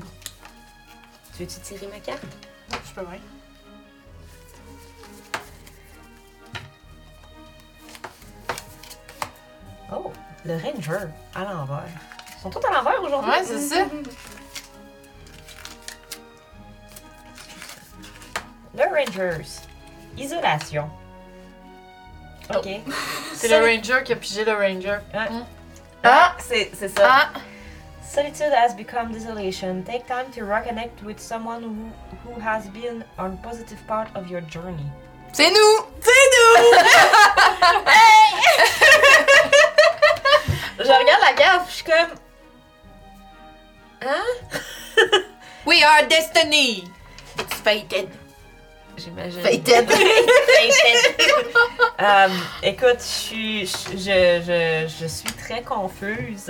[1.36, 2.23] Tu veux-tu tirer ma carte?
[2.71, 3.19] Je peux bien.
[9.91, 10.13] Oh,
[10.45, 11.83] le Ranger à l'envers.
[12.38, 13.29] Ils sont tous à l'envers aujourd'hui?
[13.29, 13.86] Ouais, c'est ça.
[18.77, 19.61] Le Rangers.
[20.17, 20.89] Isolation.
[22.53, 22.67] Ok.
[23.33, 24.99] C'est le Ranger qui a pigé le Ranger.
[26.03, 27.29] Ah, c'est c'est ça.
[27.33, 27.39] Ah!
[28.16, 29.84] Solitude has become desolation.
[29.84, 31.91] Take time to reconnect with someone who,
[32.24, 34.86] who has been on positive part of your journey.
[35.34, 35.86] C'est nous!
[40.80, 42.11] Je regarde la carte, je suis comme.
[44.01, 44.24] Hein?
[45.66, 46.86] We are destiny!
[47.38, 48.09] It's fated.
[48.95, 49.41] J'imagine.
[49.41, 49.91] Fated.
[51.99, 52.30] Euh,
[52.63, 56.49] écoute, je suis, je, je, je suis très confuse,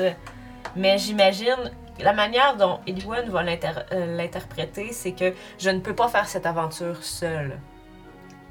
[0.75, 6.07] mais j'imagine la manière dont Eliwan va euh, l'interpréter, c'est que je ne peux pas
[6.09, 7.57] faire cette aventure seule.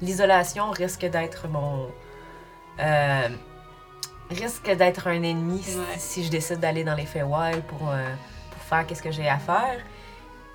[0.01, 1.87] L'isolation risque d'être mon.
[2.79, 3.29] euh,
[4.29, 5.83] risque d'être un ennemi si- Ouais.
[5.97, 8.03] si je décide d'aller dans les Feywild pour, euh,
[8.51, 9.79] pour faire qu'est-ce que j'ai à faire.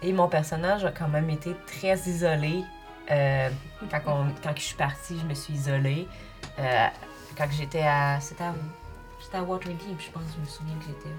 [0.02, 2.64] Et mon personnage a quand même été très isolé.
[3.10, 3.48] Euh,
[3.90, 6.08] quand, on- quand je suis partie, je me suis isolée.
[7.38, 8.18] Quand j'étais à.
[8.20, 8.54] C'était à,
[9.38, 11.14] à Waterdeep, je pense, je me souviens que j'étais.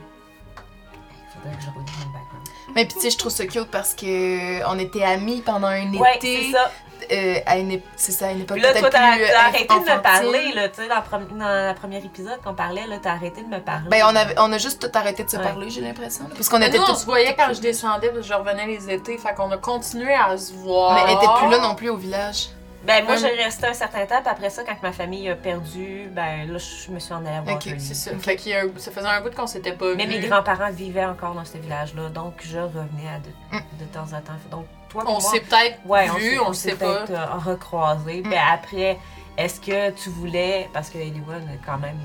[1.33, 2.47] Il faudrait que je redise mon background.
[2.75, 5.91] Mais puis tu sais, je trouve ça cute parce que on était amis pendant un
[5.93, 6.45] Ouais, été.
[6.45, 6.71] c'est ça.
[7.11, 9.47] euh, à une c'est ça, à une époque Puis là, toi, t'as plus t'as euh,
[9.47, 12.97] arrêté de me parler, là, tu sais, dans, dans le premier épisode qu'on parlait, là,
[13.01, 13.87] t'as arrêté de me parler.
[13.89, 15.43] Ben, on, avait, on a juste tout arrêté de se Ouais.
[15.43, 16.25] parler, j'ai l'impression.
[16.33, 16.99] Parce qu'on était nous, on tous.
[17.01, 20.13] se voyait quand je descendais, parce que je revenais les étés, fait qu'on a continué
[20.13, 20.93] à se voir.
[20.93, 22.49] Mais elle était plus là non plus au village.
[22.83, 23.19] Ben, moi, Hum.
[23.19, 26.57] j'ai resté un certain temps, puis après ça, quand ma famille a perdu, ben, là,
[26.57, 27.63] je me suis en allée à Ok.
[27.77, 28.11] C'est ça.
[28.17, 30.71] Fait qu'il y a un- ça faisait un bout qu'on s'était pas Mais mes grands-parents
[30.71, 33.63] vivaient encore dans ce village-là, donc je revenais à de, Mm.
[33.79, 34.33] de temps en temps.
[34.49, 37.05] Donc, toi, On pour moi, s'est peut-être ouais, vu, on, le s'est sait pas.
[37.05, 38.21] peut-être euh, recroisés.
[38.21, 38.29] Mm.
[38.29, 38.99] Puis après,
[39.37, 41.99] est-ce que tu voulais, parce que Eliwan, quand même,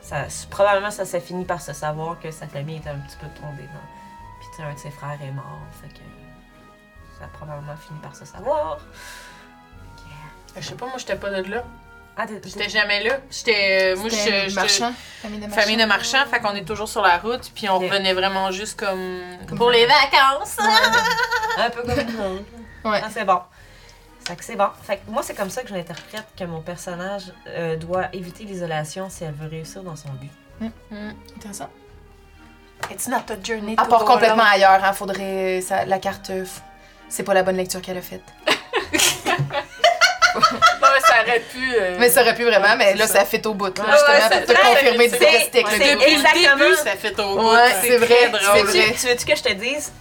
[0.00, 3.26] ça, probablement ça s'est fini par se savoir que sa famille était un petit peu
[3.40, 4.38] tombée dans.
[4.40, 6.00] Puis tu sais, un de ses frères est mort, fait que
[7.18, 8.78] ça a probablement fini par se savoir.
[10.56, 11.64] Je sais pas, moi, j'étais pas de là.
[12.16, 13.18] Ah, t'es- J'étais jamais là.
[13.30, 13.92] J'étais.
[13.94, 14.92] euh, Moi, je- marchand.
[15.22, 15.60] Famille de marchand.
[15.62, 18.78] Famille de marchands, fait qu'on est toujours sur la route, puis on revenait vraiment juste
[18.78, 19.20] comme.
[19.48, 20.56] Comme pour les vacances!
[21.58, 22.90] Un peu comme nous.
[22.90, 23.00] Ouais.
[23.04, 23.40] Ah, c'est bon.
[24.26, 24.66] Fait que c'est bon.
[24.82, 28.44] Fait que moi, c'est comme ça que je l'interprète que mon personnage euh, doit éviter
[28.44, 30.30] l'isolation si elle veut réussir dans son but.
[30.60, 31.10] Hmm.
[31.36, 31.68] Intéressant.
[32.90, 35.60] It's not a journey À part complètement ailleurs, hein, faudrait.
[35.60, 36.30] ça- la carte.
[36.30, 36.44] euh,
[37.08, 38.24] C'est pas la bonne lecture qu'elle a faite.
[40.82, 41.74] Non, mais ça aurait pu.
[41.74, 43.76] euh, Mais ça aurait pu vraiment, mais là, c'est ça fait au bout.
[43.78, 45.78] Là, Ouais, justement, ouais, pour c'est- te c'est- confirmer c'est- du reste avec c'est- le
[45.84, 45.96] début.
[46.00, 46.54] Depuis Exactement.
[46.56, 47.50] le début, ça fait au bout.
[47.52, 48.14] Ouais, C'est c'est vrai, Tu
[48.44, 48.94] c'est veux-tu, vrai.
[49.00, 49.92] tu veux-tu que je te dise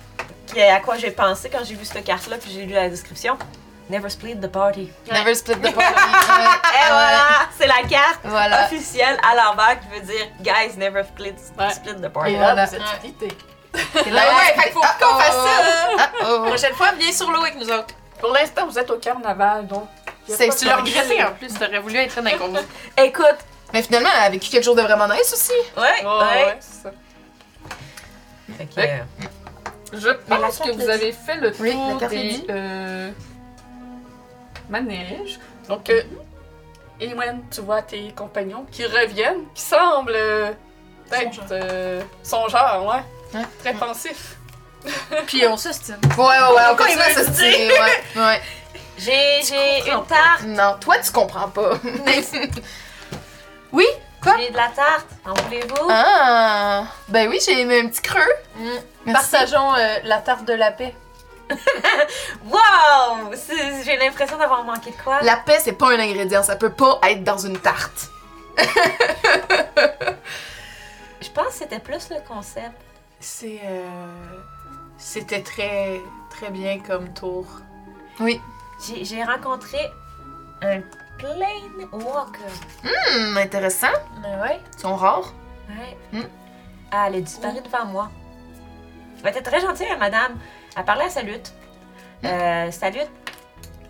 [0.54, 3.38] que- à quoi j'ai pensé quand j'ai vu cette carte-là puis j'ai lu la description?
[3.90, 4.92] Never split the party.
[5.12, 5.94] Never split the party.
[5.94, 8.66] Et voilà, c'est la carte Voilà.
[8.66, 11.70] officielle à l'envers qui veut dire Guys, never split, Ouais.
[11.72, 12.34] split the Et party.
[12.34, 12.66] là, Voilà.
[14.06, 15.46] Et là, Ouais, fait qu'il faut ah, qu'on fasse oh.
[15.48, 16.04] ça.
[16.22, 16.46] Ah, oh.
[16.48, 17.94] Prochaine fois, viens sur l'eau avec nous autres.
[18.20, 19.88] Pour l'instant, vous êtes au carnaval, donc.
[20.28, 22.60] C'est- Tu l'as regretté en plus, t'aurais voulu être dans les combos.
[22.98, 23.38] Écoute,
[23.74, 25.52] Mais finalement, elle a vécu quelque chose de vraiment nice aussi.
[25.78, 26.46] ouais, Ouais, ouais.
[26.46, 26.92] ouais, c'est ça.
[28.58, 29.04] Fait que, Ouais.
[29.22, 29.26] euh,
[29.94, 33.12] Je pense que carte vous avez fait le tour Oui, la des euh,
[34.70, 35.40] manèges.
[35.70, 36.02] Donc, euh,
[37.00, 40.52] Ewen, tu vois tes compagnons qui reviennent, qui semblent euh,
[41.10, 41.48] peut-être Songeurs.
[41.52, 42.86] euh, songeurs,
[43.34, 43.42] ouais.
[43.60, 44.36] Très pensifs.
[45.28, 45.98] Puis on s'estime.
[46.18, 48.22] Ouais, ouais, ouais, on il continue à veut se se tirer, ouais.
[48.22, 48.42] ouais.
[48.98, 50.44] J'ai j'ai une tarte.
[50.44, 51.72] Non, toi, tu comprends pas.
[53.72, 53.86] oui?
[54.22, 54.34] Quoi?
[54.40, 55.08] J'ai de la tarte.
[55.26, 55.88] En voulez-vous?
[55.90, 56.86] Ah!
[57.08, 58.20] Ben oui, j'ai un petit creux.
[59.06, 59.32] Merci.
[59.32, 60.96] Partageons euh, la tarte de la paix.
[62.46, 63.32] Wow!
[63.86, 65.22] J'ai l'impression d'avoir manqué de quoi?
[65.22, 68.10] La paix, c'est pas un ingrédient, ça peut pas être dans une tarte.
[71.22, 72.76] Je pense que c'était plus le concept.
[73.20, 73.62] C'est.
[73.64, 73.86] euh,
[74.98, 77.46] C'était très, très bien comme tour.
[78.20, 78.42] Oui.
[78.80, 79.92] J'ai rencontré
[80.62, 80.82] un
[81.18, 82.54] plane walker.
[82.84, 83.88] Hum, intéressant.
[84.22, 84.60] Mais ouais.
[84.76, 85.34] Ils sont rares.
[85.70, 85.98] Ouais.
[86.20, 86.28] Hmm.
[86.92, 88.10] Ah, elle a disparu devant moi.
[89.24, 90.38] Elle était très gentille, hein, madame.
[90.76, 91.42] Elle parlait à Salut.
[92.24, 93.00] Euh, Salut,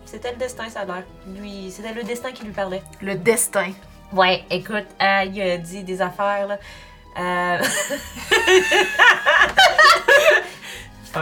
[0.04, 1.04] c'était le destin, ça a l'air.
[1.26, 2.82] Lui, c'était le destin qui lui parlait.
[3.00, 3.72] Le destin.
[4.12, 6.58] Ouais, écoute, euh, il a dit des affaires, là.
[7.18, 7.62] Euh...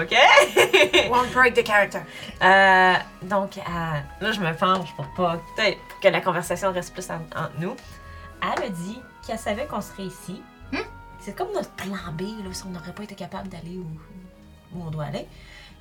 [0.02, 1.10] OK?
[1.10, 2.00] Won't break the character.
[2.42, 3.62] Euh, donc, euh,
[4.20, 7.74] là, je me penche pour pas pour que la conversation reste plus en- entre nous.
[8.42, 10.42] Elle a dit qu'elle savait qu'on serait ici.
[10.72, 10.78] Hmm?
[11.20, 13.86] C'est comme notre plan B, là, si on n'aurait pas été capable d'aller où,
[14.78, 15.26] où on doit aller.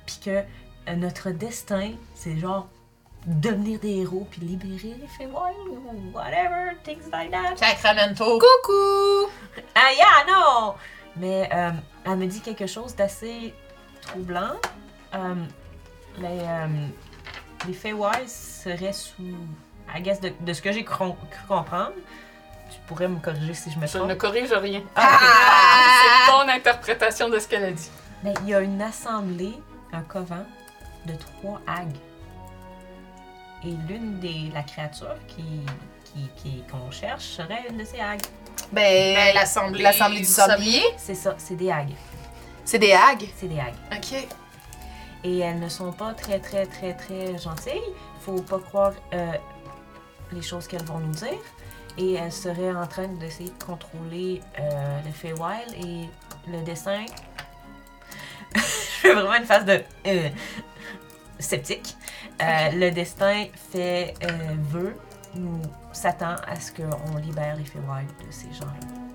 [0.06, 2.68] Puis que euh, notre destin, c'est genre
[3.26, 7.56] devenir des héros puis libérer les Feywild ou whatever, things like that.
[7.56, 8.24] Sacramento.
[8.38, 9.30] Coucou!
[9.74, 10.74] Ah, yeah, non!
[11.16, 11.70] Mais euh,
[12.04, 13.52] elle me dit quelque chose d'assez
[14.06, 14.54] troublant.
[15.14, 15.34] Euh,
[16.18, 16.66] les, euh,
[17.66, 19.36] les Feywild seraient sous.
[19.94, 21.10] I guess, de, de ce que j'ai cru,
[21.48, 21.92] comprendre.
[22.70, 24.08] Tu pourrais me corriger si je me Je trompe.
[24.08, 24.82] ne corrige rien.
[24.96, 25.20] Ah, ok.
[26.00, 27.90] C'est ton interprétation de ce qu'elle a dit.
[28.24, 29.54] Mais il y a une assemblée,
[29.92, 30.44] un couvent,
[31.06, 31.94] de trois hags.
[33.64, 34.50] Et l'une des.
[34.52, 35.44] la créature qui.
[36.04, 38.20] qui, qui- qu'on cherche serait une de ces hags.
[38.72, 39.82] Ben, Ben, l'assemblée.
[39.82, 41.92] l'assemblée du sablier, C'est ça, c'est des hags.
[42.66, 43.26] C'est des hags?
[43.36, 43.74] C'est des hags.
[43.92, 44.28] Ok.
[45.24, 47.80] Et elles ne sont pas très, très, très, très gentilles.
[48.20, 49.32] Faut pas croire euh,
[50.32, 51.38] les choses qu'elles vont nous dire.
[51.96, 57.06] Et elles seraient en train d'essayer de contrôler euh, le Feywild et le dessin.
[58.54, 60.28] Je fais vraiment une phase de euh,
[61.38, 61.96] sceptique.
[62.42, 64.96] Euh, Le destin fait euh, veut
[65.34, 65.62] nous
[65.92, 69.05] s'attend à ce qu'on libère les Feywild de ces gens-là.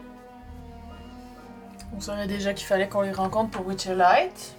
[1.95, 4.55] On savait déjà qu'il fallait qu'on les rencontre pour Witcherlight.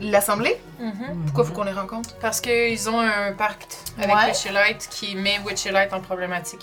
[0.00, 0.60] L'assemblée?
[0.80, 1.24] Mm-hmm.
[1.26, 2.14] Pourquoi faut qu'on les rencontre?
[2.16, 4.26] Parce qu'ils ont un pacte avec Ouais.
[4.26, 6.62] Witcherlight qui met Witcherlight en problématique.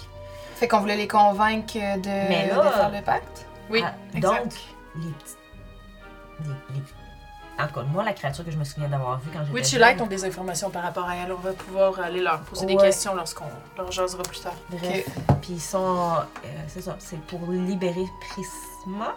[0.56, 3.46] Fait qu'on voulait les convaincre de, Mais là- de faire le pacte?
[3.70, 4.44] Oui, Ah, exact.
[4.44, 4.54] donc,
[4.98, 5.36] les petits.
[6.42, 6.84] Les, les-
[7.64, 9.54] En tout cas, moi, la créature que je me souviens d'avoir vue quand j'étais.
[9.54, 11.32] Witcherlight jeune, ont des informations par rapport à elle.
[11.32, 13.46] On va pouvoir aller leur poser des questions lorsqu'on
[13.78, 14.54] leur jasera plus tard.
[14.70, 15.06] Bref.
[15.42, 16.14] Puis ils sont.
[16.44, 18.06] euh, c'est ça, c'est pour libérer
[18.84, 19.16] Prisma.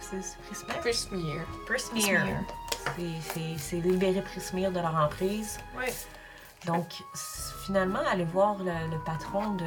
[0.00, 0.74] C'est c'est Prisma?
[0.74, 1.44] Prismere.
[1.66, 2.26] Prismere.
[2.96, 5.58] C'est- C'est c'est libérer Prismere de leur emprise.
[5.76, 5.86] Oui.
[6.66, 6.86] Donc,
[7.66, 9.64] finalement, aller voir le, le patron de,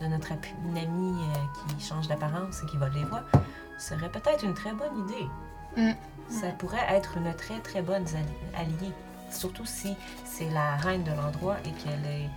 [0.00, 3.22] de notre amie euh, qui change d'apparence et qui vole les voix
[3.78, 5.26] serait peut-être une très bonne idée.
[5.76, 5.92] Mm.
[6.30, 8.92] Ça pourrait être une très très bonne alli- alliée.
[9.30, 9.94] Surtout si
[10.24, 12.30] c'est la reine de l'endroit et qu'elle est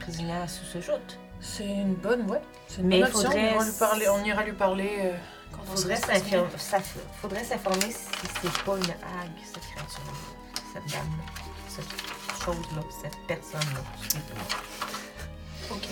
[0.00, 1.18] prisonnière sous ce joute.
[1.40, 2.40] C'est une bonne, ouais.
[2.68, 3.30] C'est une Mais bonne option.
[3.30, 5.12] faudrait- On, ira lui parler, on ira lui parler euh,
[5.52, 6.78] quand on Faudrait sera s'infir- ça-
[7.20, 8.06] faudrait s'informer si
[8.42, 10.00] c'est pas une hague, cette créature
[10.72, 11.24] cette dame-là,
[11.68, 13.80] cette chose-là, cette personne-là.
[15.70, 15.88] Ok.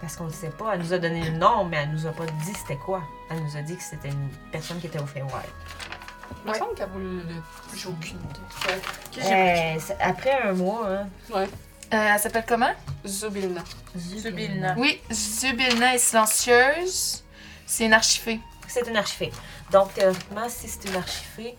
[0.00, 2.12] Parce qu'on ne sait pas, elle nous a donné le nom, mais elle nous a
[2.12, 3.02] pas dit c'était quoi.
[3.30, 5.32] Elle nous a dit que c'était une personne qui était au Feywild.
[6.44, 7.24] Il me semble qu'elle voulu le.
[7.74, 9.22] J'ai aucune idée.
[9.22, 9.76] Ouais.
[9.78, 11.48] Euh, après un mois, hein, Ouais.
[11.92, 12.72] Euh, elle s'appelle comment?
[13.06, 13.62] Zubilna.
[13.96, 14.74] Zubilna.
[14.78, 17.22] Oui, Zubilna est silencieuse.
[17.66, 18.40] C'est une archifée.
[18.66, 19.30] C'est une archifée.
[19.70, 21.54] Donc, théoriquement, si c'est une archifée,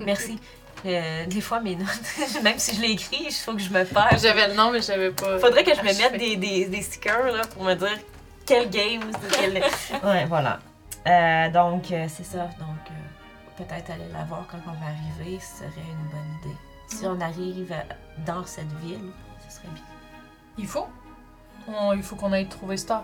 [0.00, 0.38] merci.
[0.86, 1.88] Euh, des fois, mes notes,
[2.42, 4.18] même si je l'ai écrit, il faut que je me perds.
[4.18, 5.38] J'avais le nom, mais j'avais pas.
[5.38, 7.98] Faudrait que je me mette des, des, des stickers là, pour me dire
[8.46, 9.02] quel game,
[9.32, 9.54] quel...
[10.04, 10.60] ouais, voilà.
[11.06, 12.44] Euh, donc, euh, c'est ça.
[12.58, 16.56] Donc, euh, peut-être aller la voir quand on va arriver, ce serait une bonne idée.
[16.88, 17.74] si on arrive
[18.26, 19.10] dans cette ville.
[20.58, 20.86] Il faut.
[21.68, 23.02] On- il faut qu'on aille trouver Star.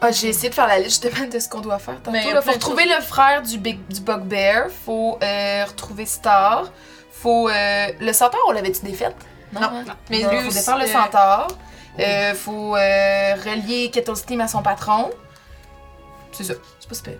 [0.00, 2.10] Ah, j'ai essayé de faire la liste justement de ce qu'on doit faire tantôt.
[2.12, 2.22] Mais.
[2.22, 4.68] Faut de retrouver le frère du, Big, du Bugbear.
[4.84, 6.70] Faut euh, retrouver Star.
[7.10, 7.48] Faut.
[7.48, 9.16] euh, le centaure, on l'avait-tu défaite?
[9.52, 9.62] Non.
[9.62, 9.84] hein?
[10.10, 11.48] Mais Non, lui faut aussi, défaire le euh, centaure.
[11.98, 15.10] Euh, faut euh, relier Kettle Steam à son patron.
[16.30, 16.54] C'est ça.
[16.78, 17.14] C'est pas super.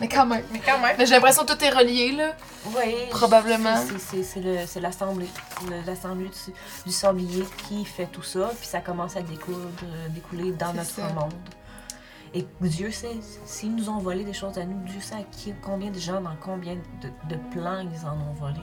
[0.00, 0.44] Mais quand même.
[0.52, 0.96] Mais quand même.
[0.98, 2.32] Mais j'ai l'impression que tout est relié, là.
[2.66, 2.94] Oui.
[3.10, 3.76] Probablement.
[3.98, 5.28] C'est- l'assemblée.
[5.86, 6.30] L'assemblée
[6.84, 10.90] du, du qui fait tout ça, puis ça commence à découdre, euh, découler dans notre
[10.90, 11.08] ça.
[11.08, 11.32] monde.
[12.34, 13.16] Et Dieu sait,
[13.46, 16.20] s'ils nous ont volé des choses à nous, Dieu sait à qui, combien de gens,
[16.20, 18.60] dans combien de, de plans ils en ont volé.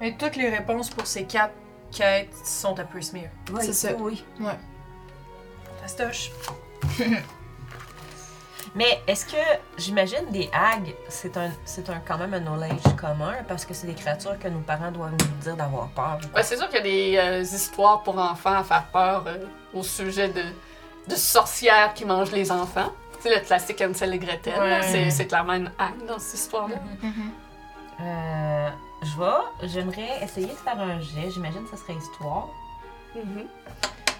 [0.00, 1.54] Et toutes les réponses pour ces quatre
[1.90, 3.30] quêtes sont à Prismere.
[3.52, 3.88] Oui, C'est ça.
[3.98, 4.22] Oui.
[5.80, 6.30] Fastoche.
[8.74, 9.36] Mais est-ce que,
[9.76, 13.86] j'imagine, des hags, c'est un, c'est un, quand même un knowledge commun parce que c'est
[13.86, 16.18] des créatures que nos parents doivent nous dire d'avoir peur.
[16.34, 19.44] Ouais, c'est sûr qu'il y a des euh, histoires pour enfants à faire peur euh,
[19.74, 20.42] au sujet de,
[21.08, 22.92] de sorcières qui mangent les enfants.
[23.20, 24.54] C'est le classique Hansel et Gretel.
[24.54, 24.82] là.
[24.82, 26.76] C'est, c'est clairement une hague dans cette histoire-là.
[28.00, 28.68] Euh,
[29.02, 31.30] je vais, j'aimerais essayer de faire un jet.
[31.30, 32.48] J'imagine que ce serait histoire.
[33.16, 33.46] Mhm.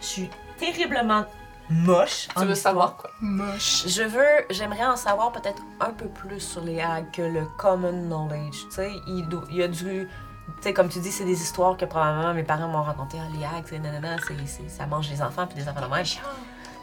[0.01, 1.25] Je suis terriblement
[1.71, 2.29] moche.
[2.37, 2.73] en Tu veux histoire.
[2.73, 3.11] savoir quoi?
[3.21, 3.85] Moche.
[3.87, 7.93] Je veux, j'aimerais en savoir peut-être un peu plus sur les hags que le common
[7.93, 8.57] knowledge.
[8.69, 10.09] Tu sais, il, y a du.
[10.57, 13.19] Tu sais, comme tu dis, c'est des histoires que probablement mes parents m'ont racontées.
[13.21, 15.95] Ah, les hags, c'est nanana, c'est, c'est- ça mange les enfants puis des enfants de
[15.95, 16.05] même.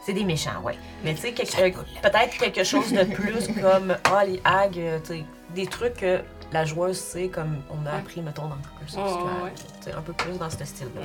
[0.06, 0.78] C'est des méchants, ouais.
[1.04, 1.72] Mais tu sais, euh,
[2.04, 5.26] peut-être quelque chose de plus comme, ah, les hags, tu sais,
[5.56, 6.22] des trucs que
[6.52, 7.98] la joueuse sait, comme on a Ouais.
[8.00, 11.02] appris, mettons, dans Curse of ouais, un peu plus dans ce style-là.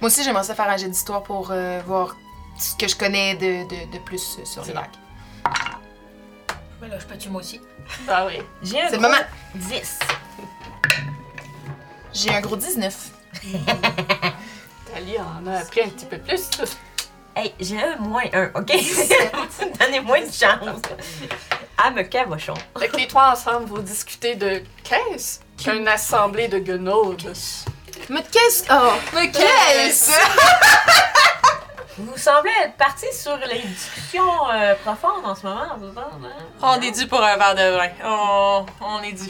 [0.00, 2.16] Moi aussi, j'aimerais ça faire un jet d'histoire pour euh, voir
[2.58, 4.90] ce que je connais de, de, de plus euh, sur les C'est lacs.
[6.80, 7.60] Mais là, je peux tuer moi aussi?
[8.08, 8.38] Ah oui.
[8.62, 9.22] J'ai un C'est le gros moment.
[9.54, 9.98] 10.
[12.12, 12.94] J'ai un gros 19.
[14.92, 16.48] Tali en a appris un petit peu plus.
[17.34, 18.66] Hey, j'ai un moins un, ok?
[19.80, 20.82] Donnez-moi une chance.
[21.78, 22.54] Ah, me cabochon.
[22.78, 27.32] Fait que les trois ensemble, vous discutez de qu'est-ce qu'une assemblée de guenaudes.
[28.10, 28.92] Mais qu'est-ce Oh!
[29.14, 30.10] Mais qu'est-ce
[31.98, 36.30] Vous semblez être parti sur les discussions euh, profondes en ce moment, vous autres, hein?
[36.62, 37.88] On est dû pour un verre de vin.
[38.04, 39.28] On, on est dû.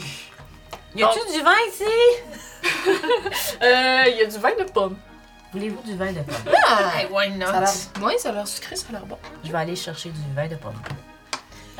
[0.95, 1.83] Y a-tu du vin ici?
[3.61, 4.97] Euh, il y a du vin de pomme.
[5.51, 6.53] Voulez-vous du vin de pomme?
[6.65, 6.91] Ah!
[6.97, 7.47] Hey, why not?
[7.47, 7.69] Ça a l'air...
[8.01, 9.17] Oui, ça a l'air sucré, ça a l'air bon.
[9.43, 10.73] Je vais aller chercher du vin de pomme.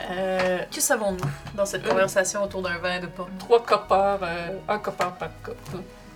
[0.09, 3.29] Euh, Que savons-nous dans cette conversation autour d'un vin de pomme?
[3.39, 5.55] trois coppers, euh, un copper par coupe.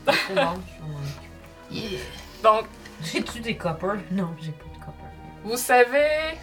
[0.06, 1.72] C'est bon, je m'en occupe.
[1.72, 2.00] Yeah.
[2.44, 2.66] Donc,
[3.04, 3.98] J'ai-tu des coppers?
[4.12, 5.12] Non, j'ai pas de coppers.
[5.44, 6.38] vous savez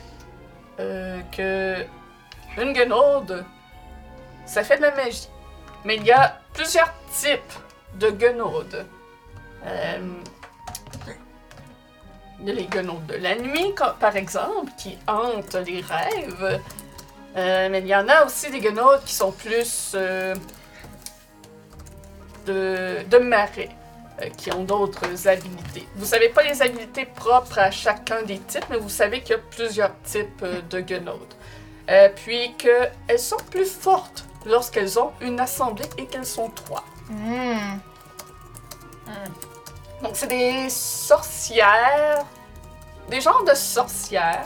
[0.80, 1.84] euh, que
[2.61, 3.44] une guenaude,
[4.46, 5.28] ça fait de la magie.
[5.84, 7.40] Mais il y a plusieurs types
[7.94, 8.86] de guenaudes.
[12.40, 16.61] Il y a les guenaudes de la nuit, par exemple, qui hantent les rêves.
[17.36, 20.34] Euh, mais il y en a aussi des guenaudes qui sont plus euh,
[22.46, 23.70] de, de marais,
[24.23, 25.89] euh, qui ont d'autres habilités.
[25.97, 29.39] Vous savez pas les habilités propres à chacun des types, mais vous savez qu'il y
[29.39, 31.35] a plusieurs types euh, de guenaudes.
[31.91, 36.85] Euh, puis qu'elles sont plus fortes lorsqu'elles ont une assemblée et qu'elles sont trois.
[37.11, 37.79] Hmm.
[40.01, 42.25] Donc, c'est des sorcières,
[43.11, 44.45] des genres de sorcières,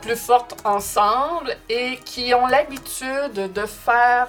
[0.00, 4.28] plus fortes ensemble et qui ont l'habitude de faire,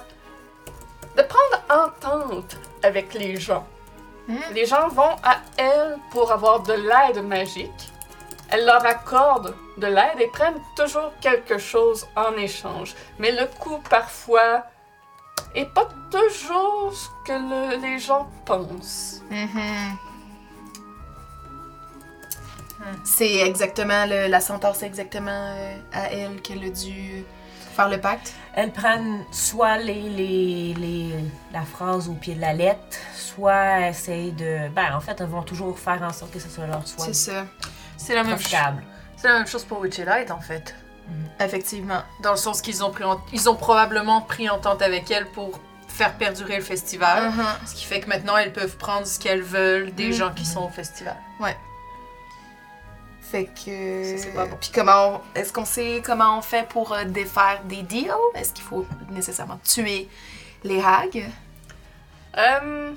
[1.16, 3.66] de prendre entente avec les gens.
[4.28, 4.36] Hmm.
[4.54, 7.90] Les gens vont à elles pour avoir de l'aide magique.
[8.50, 12.94] Elles leur accordent de l'aide et prennent toujours quelque chose en échange.
[13.18, 14.64] Mais le coût, parfois,
[15.54, 19.22] est pas toujours ce que le- les gens pensent.
[19.30, 19.96] Mhm.
[23.04, 27.24] C'est exactement le, la centaure, c'est exactement euh, à elle qu'elle a dû
[27.76, 28.34] faire le pacte?
[28.54, 34.32] Elles prennent soit les, les, les- la phrase au pied de la lettre, soit essayent
[34.32, 34.68] de.
[34.74, 37.14] Ben, en fait, elles vont toujours faire en sorte que ce soit leur soit C'est
[37.14, 37.46] ça,
[37.96, 38.50] C'est la même chose.
[39.16, 40.74] C'est la même chose pour Witchlight en fait.
[41.40, 42.02] effectivement.
[42.22, 45.58] Dans le sens qu'ils ont pris en- ils ont probablement pris entente avec elle pour
[45.88, 47.30] faire perdurer le festival.
[47.30, 47.44] Mhm.
[47.66, 50.12] Ce qui fait que maintenant elles peuvent prendre ce qu'elles veulent des Mhm.
[50.12, 51.16] gens qui sont au festival.
[53.32, 54.16] Fait que.
[54.18, 54.56] Ça, c'est pas bon.
[54.60, 55.22] Puis comment.
[55.34, 58.12] on- Est-ce qu'on sait comment on fait pour euh, défaire des deals?
[58.34, 60.06] Est-ce qu'il faut nécessairement tuer
[60.64, 61.24] les hags?
[62.36, 62.92] Euh,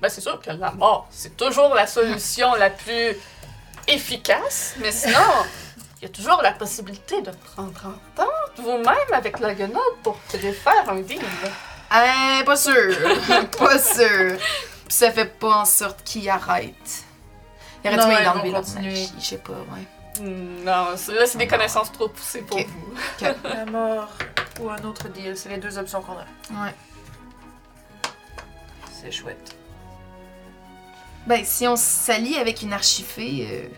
[0.00, 3.16] Ben, c'est sûr que la mort, c'est toujours la solution la plus
[3.86, 5.18] efficace, mais sinon,
[6.00, 10.88] il y a toujours la possibilité de prendre entente vous-même avec la guenaude pour faire
[10.88, 11.20] un deal.
[11.90, 12.72] Hein, pas sûr.
[13.58, 14.36] pas sûr.
[14.86, 17.03] Puis ça fait pas en sorte qu'il arrête.
[17.92, 18.90] Il d'enlever vont leur continuer.
[18.90, 20.20] magie, je sais pas, ouais.
[20.20, 22.94] Hmm, Non, c'est- là, c'est des connaissances trop poussées pour vous.
[23.44, 24.08] La mort
[24.60, 26.64] ou un autre deal, c'est les deux options qu'on a.
[26.66, 26.74] Ouais.
[28.92, 29.56] C'est chouette.
[31.26, 33.68] Ben, si on s'allie avec une archifée, euh,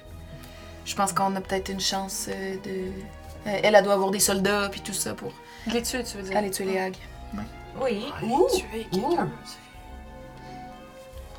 [0.84, 2.70] je pense qu'on a peut-être une chance euh, de.
[3.48, 5.32] Euh, elle, elle doit avoir des soldats puis tout ça pour
[5.66, 6.36] Les tuer, tu veux dire?
[6.36, 6.96] aller tuer les hags.
[7.80, 8.07] Oui.
[8.18, 8.48] Aller Ouh.
[8.54, 9.30] tuer quelqu'un.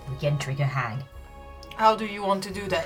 [0.10, 1.00] We can trigger hag.
[1.80, 2.86] How do you want to do that?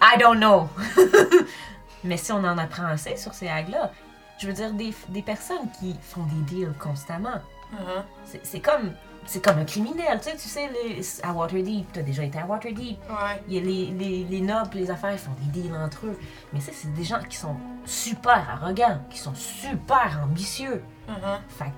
[0.00, 0.68] I don't know.
[2.04, 3.90] Mais si on en apprend assez sur ces hags-là,
[4.38, 7.40] je veux dire, des, des personnes qui font des deals constamment,
[7.72, 8.04] Mhm.
[8.26, 8.92] c'est c'est comme,
[9.26, 10.20] c'est comme un criminel.
[10.22, 12.98] Tu sais, tu sais les, à Waterdeep, tu as déjà été à Waterdeep.
[13.10, 13.42] Ouais.
[13.48, 16.18] Il y a les, les, les nobles, les affaires, ils font des deals entre eux.
[16.52, 20.84] Mais ça, c'est des gens qui sont super arrogants, qui sont super ambitieux.
[21.08, 21.14] Mhm.
[21.48, 21.70] Fait que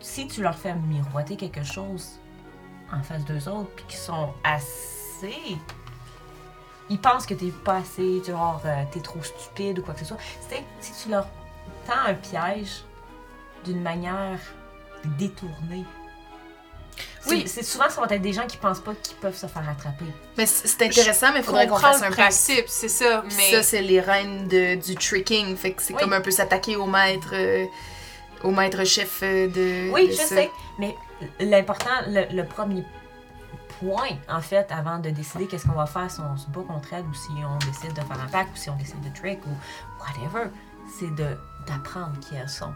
[0.00, 2.20] si tu leur fais miroiter quelque chose
[2.92, 4.93] en face d'eux autres, puis qu'ils sont assez.
[6.90, 10.06] Ils pensent que t'es pas assez, genre, euh, t'es trop stupide ou quoi que ce
[10.06, 10.18] soit.
[10.48, 11.26] C'est si tu leur
[11.86, 12.84] tends un piège
[13.64, 14.38] d'une manière
[15.04, 15.84] détournée.
[17.26, 17.44] Oui.
[17.46, 20.04] C'est souvent ça va être des gens qui pensent pas qu'ils peuvent se faire attraper.
[20.36, 23.50] Mais c'est intéressant, mais il faudrait qu'on fasse un principe, c'est ça, mais...
[23.50, 25.56] Ça, c'est les reines de- du tricking.
[25.56, 26.00] Fait que c'est Oui.
[26.00, 27.30] comme un peu s'attaquer au maître.
[27.32, 27.64] euh,
[28.42, 29.90] au maître chef euh, de.
[29.90, 30.26] Oui, de je ça.
[30.26, 30.50] sais.
[30.78, 30.94] Mais
[31.40, 32.84] l'important, le, le premier
[33.80, 36.92] point, en fait, avant de décider qu'est-ce qu'on va faire, si on se bat contre
[36.92, 39.40] elle ou si on décide de faire un pacte ou si on décide de trick
[39.46, 39.50] ou
[40.00, 40.50] whatever,
[40.98, 42.72] c'est de d'apprendre qui elles sont.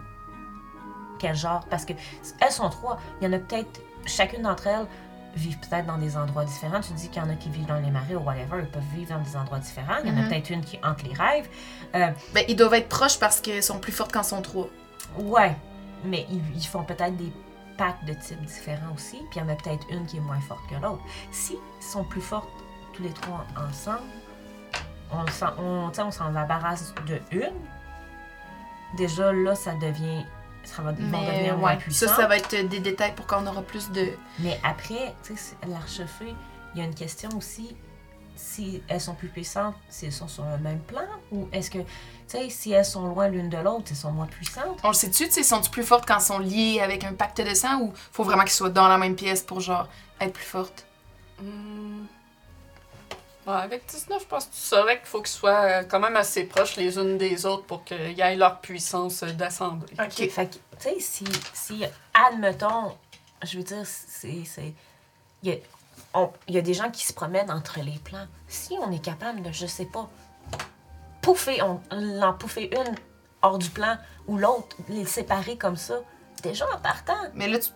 [1.18, 1.64] Quel genre.
[1.68, 1.92] Parce que
[2.40, 2.98] elles sont trois.
[3.20, 4.86] Il y en a peut-être, chacune d'entre elles
[5.34, 6.80] vivent peut-être dans des endroits différents.
[6.80, 8.82] Tu dis qu'il y en a qui vivent dans les marais ou whatever, ils peuvent
[8.94, 9.96] vivre dans des endroits différents.
[10.04, 10.28] Il y en a Mhm.
[10.28, 11.48] peut-être une qui hante les rêves.
[11.94, 14.68] Euh, Ben, ils doivent être proches parce qu'elles sont plus fortes quand sont trois.
[15.18, 15.54] Ouais,
[16.04, 17.32] mais ils, ils font peut-être des
[18.06, 20.60] de types différents aussi, puis il y en a peut-être une qui est moins forte
[20.68, 21.02] que l'autre.
[21.30, 22.48] Si ils sont plus fortes
[22.92, 24.00] tous les trois ensemble,
[25.12, 27.54] on s'en on, on s'en embarrasse de une.
[28.96, 30.24] Déjà là, ça devient.
[30.64, 32.08] Ça va, Mais devenir moins ouais, puissants.
[32.08, 34.08] ça, ça va être des détails pour qu'on aura plus de.
[34.40, 36.34] Mais après, tu sais, l'archefeuille,
[36.74, 37.74] il y a une question aussi.
[38.40, 41.78] Si elles sont plus puissantes, si elles sont sur le même plan, ou est-ce que,
[41.78, 41.84] tu
[42.28, 44.78] sais, si elles sont loin l'une de l'autre, elles sont moins puissantes?
[44.84, 47.40] On le sait-tu, tu sais, sont-tu plus fortes quand elles sont liées avec un pacte
[47.40, 49.88] de sang ou faut vraiment qu'elles soient dans la même pièce pour, genre,
[50.20, 50.86] être plus fortes?
[51.42, 52.04] Hmm.
[53.46, 56.16] Ouais, avec 19, je pense que tu saurais qu'il faut qu'ils soient euh, quand même
[56.16, 59.94] assez proches les unes des autres pour qu'ils aient leur puissance d'assemblée.
[59.98, 60.28] OK.
[60.28, 61.24] Fait que, tu sais, si,
[61.54, 61.82] si,
[62.14, 62.94] admettons,
[63.42, 64.44] je veux dire, c'est.
[64.44, 64.74] c'est-
[65.42, 65.77] Il y, a, on-
[66.48, 68.26] il y a des gens qui se promènent entre les plans.
[68.48, 70.08] Si on est capable de, je sais pas,
[71.22, 72.94] pouffer, on, l'en pouffer une
[73.42, 73.96] hors du plan
[74.26, 76.00] ou l'autre, les séparer comme ça,
[76.42, 77.16] déjà en partant.
[77.34, 77.70] Mais là, tu-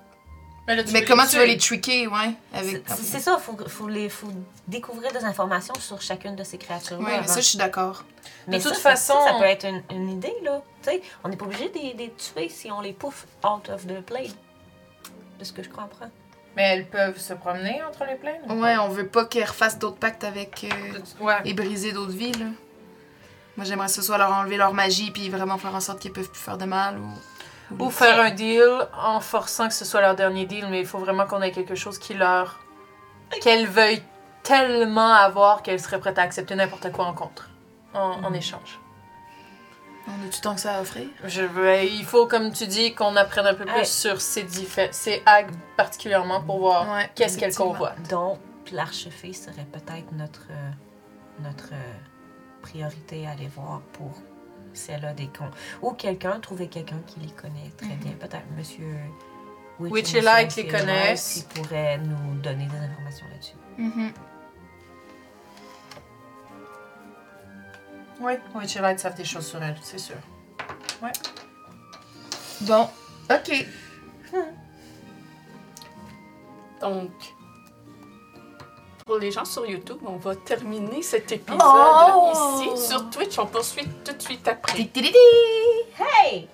[0.66, 2.34] Mais, là, tu mais veux comment les tu vas les tricker, ouais?
[2.54, 2.84] Avec...
[2.88, 4.28] C'est c'est ça, il faut, faut, les, faut
[4.68, 7.16] découvrir des informations sur chacune de ces créatures-là.
[7.18, 7.26] Avant.
[7.26, 8.04] ça, je suis d'accord.
[8.46, 10.62] Mais De ça, toute ça- façon- ça, ça peut être une, une idée, là.
[10.82, 13.86] Tu sais, on n'est pas obligé de les- tuer si on les pouffe out of
[13.86, 14.32] the plane.
[15.38, 16.10] De ce que je comprends.
[16.56, 18.42] Mais elles peuvent se promener entre les plaines?
[18.48, 20.64] ou Ouais, on veut pas qu'elles refassent d'autres pactes avec.
[20.70, 20.98] euh?
[21.24, 21.36] Ouais.
[21.44, 22.46] et briser d'autres vies, là.
[23.56, 26.12] Moi, j'aimerais que ce soit leur enlever leur magie puis vraiment faire en sorte qu'ils
[26.12, 27.08] peuvent plus faire de mal ou.
[27.78, 28.68] Ou faire un deal
[29.02, 31.74] en forçant que ce soit leur dernier deal, mais il faut vraiment qu'on ait quelque
[31.74, 32.60] chose qui leur.
[33.40, 34.02] qu'elles veuillent
[34.42, 37.48] tellement avoir qu'elles seraient prêtes à accepter n'importe quoi en contre.
[37.94, 38.78] En, en échange.
[40.08, 41.06] On a du temps que ça à offrir?
[41.24, 44.46] Je veux, il faut, comme tu dis, qu'on apprenne un peu plus sur ces,
[44.90, 47.72] ces hags particulièrement pour voir Ouais, qu'est-ce qu'elles effectivement.
[47.72, 48.08] convoitent.
[48.10, 48.38] Donc,
[48.72, 50.70] l'archefée serait peut-être notre, euh,
[51.40, 51.92] notre euh,
[52.62, 54.10] priorité à aller voir pour
[54.74, 55.50] si elle a des cons.
[55.82, 58.12] Ou quelqu'un, trouver quelqu'un qui les connaît très bien.
[58.12, 58.96] Peut-être monsieur
[59.78, 61.46] Witch Witch et les connaissent.
[61.54, 63.54] Qui pourrait nous donner des informations là-dessus.
[63.78, 64.12] Mhm.
[68.22, 68.32] Oui,
[68.62, 70.16] et Light savent des choses sur elle, c'est sûr.
[72.62, 72.88] Bon,
[73.28, 73.66] ok.
[76.80, 77.10] Donc,
[79.04, 82.32] pour les gens sur YouTube, on va terminer cet épisode Oh!
[82.72, 82.86] ici.
[82.88, 84.78] Sur Twitch, on poursuit tout de suite après.
[85.98, 86.48] Hey!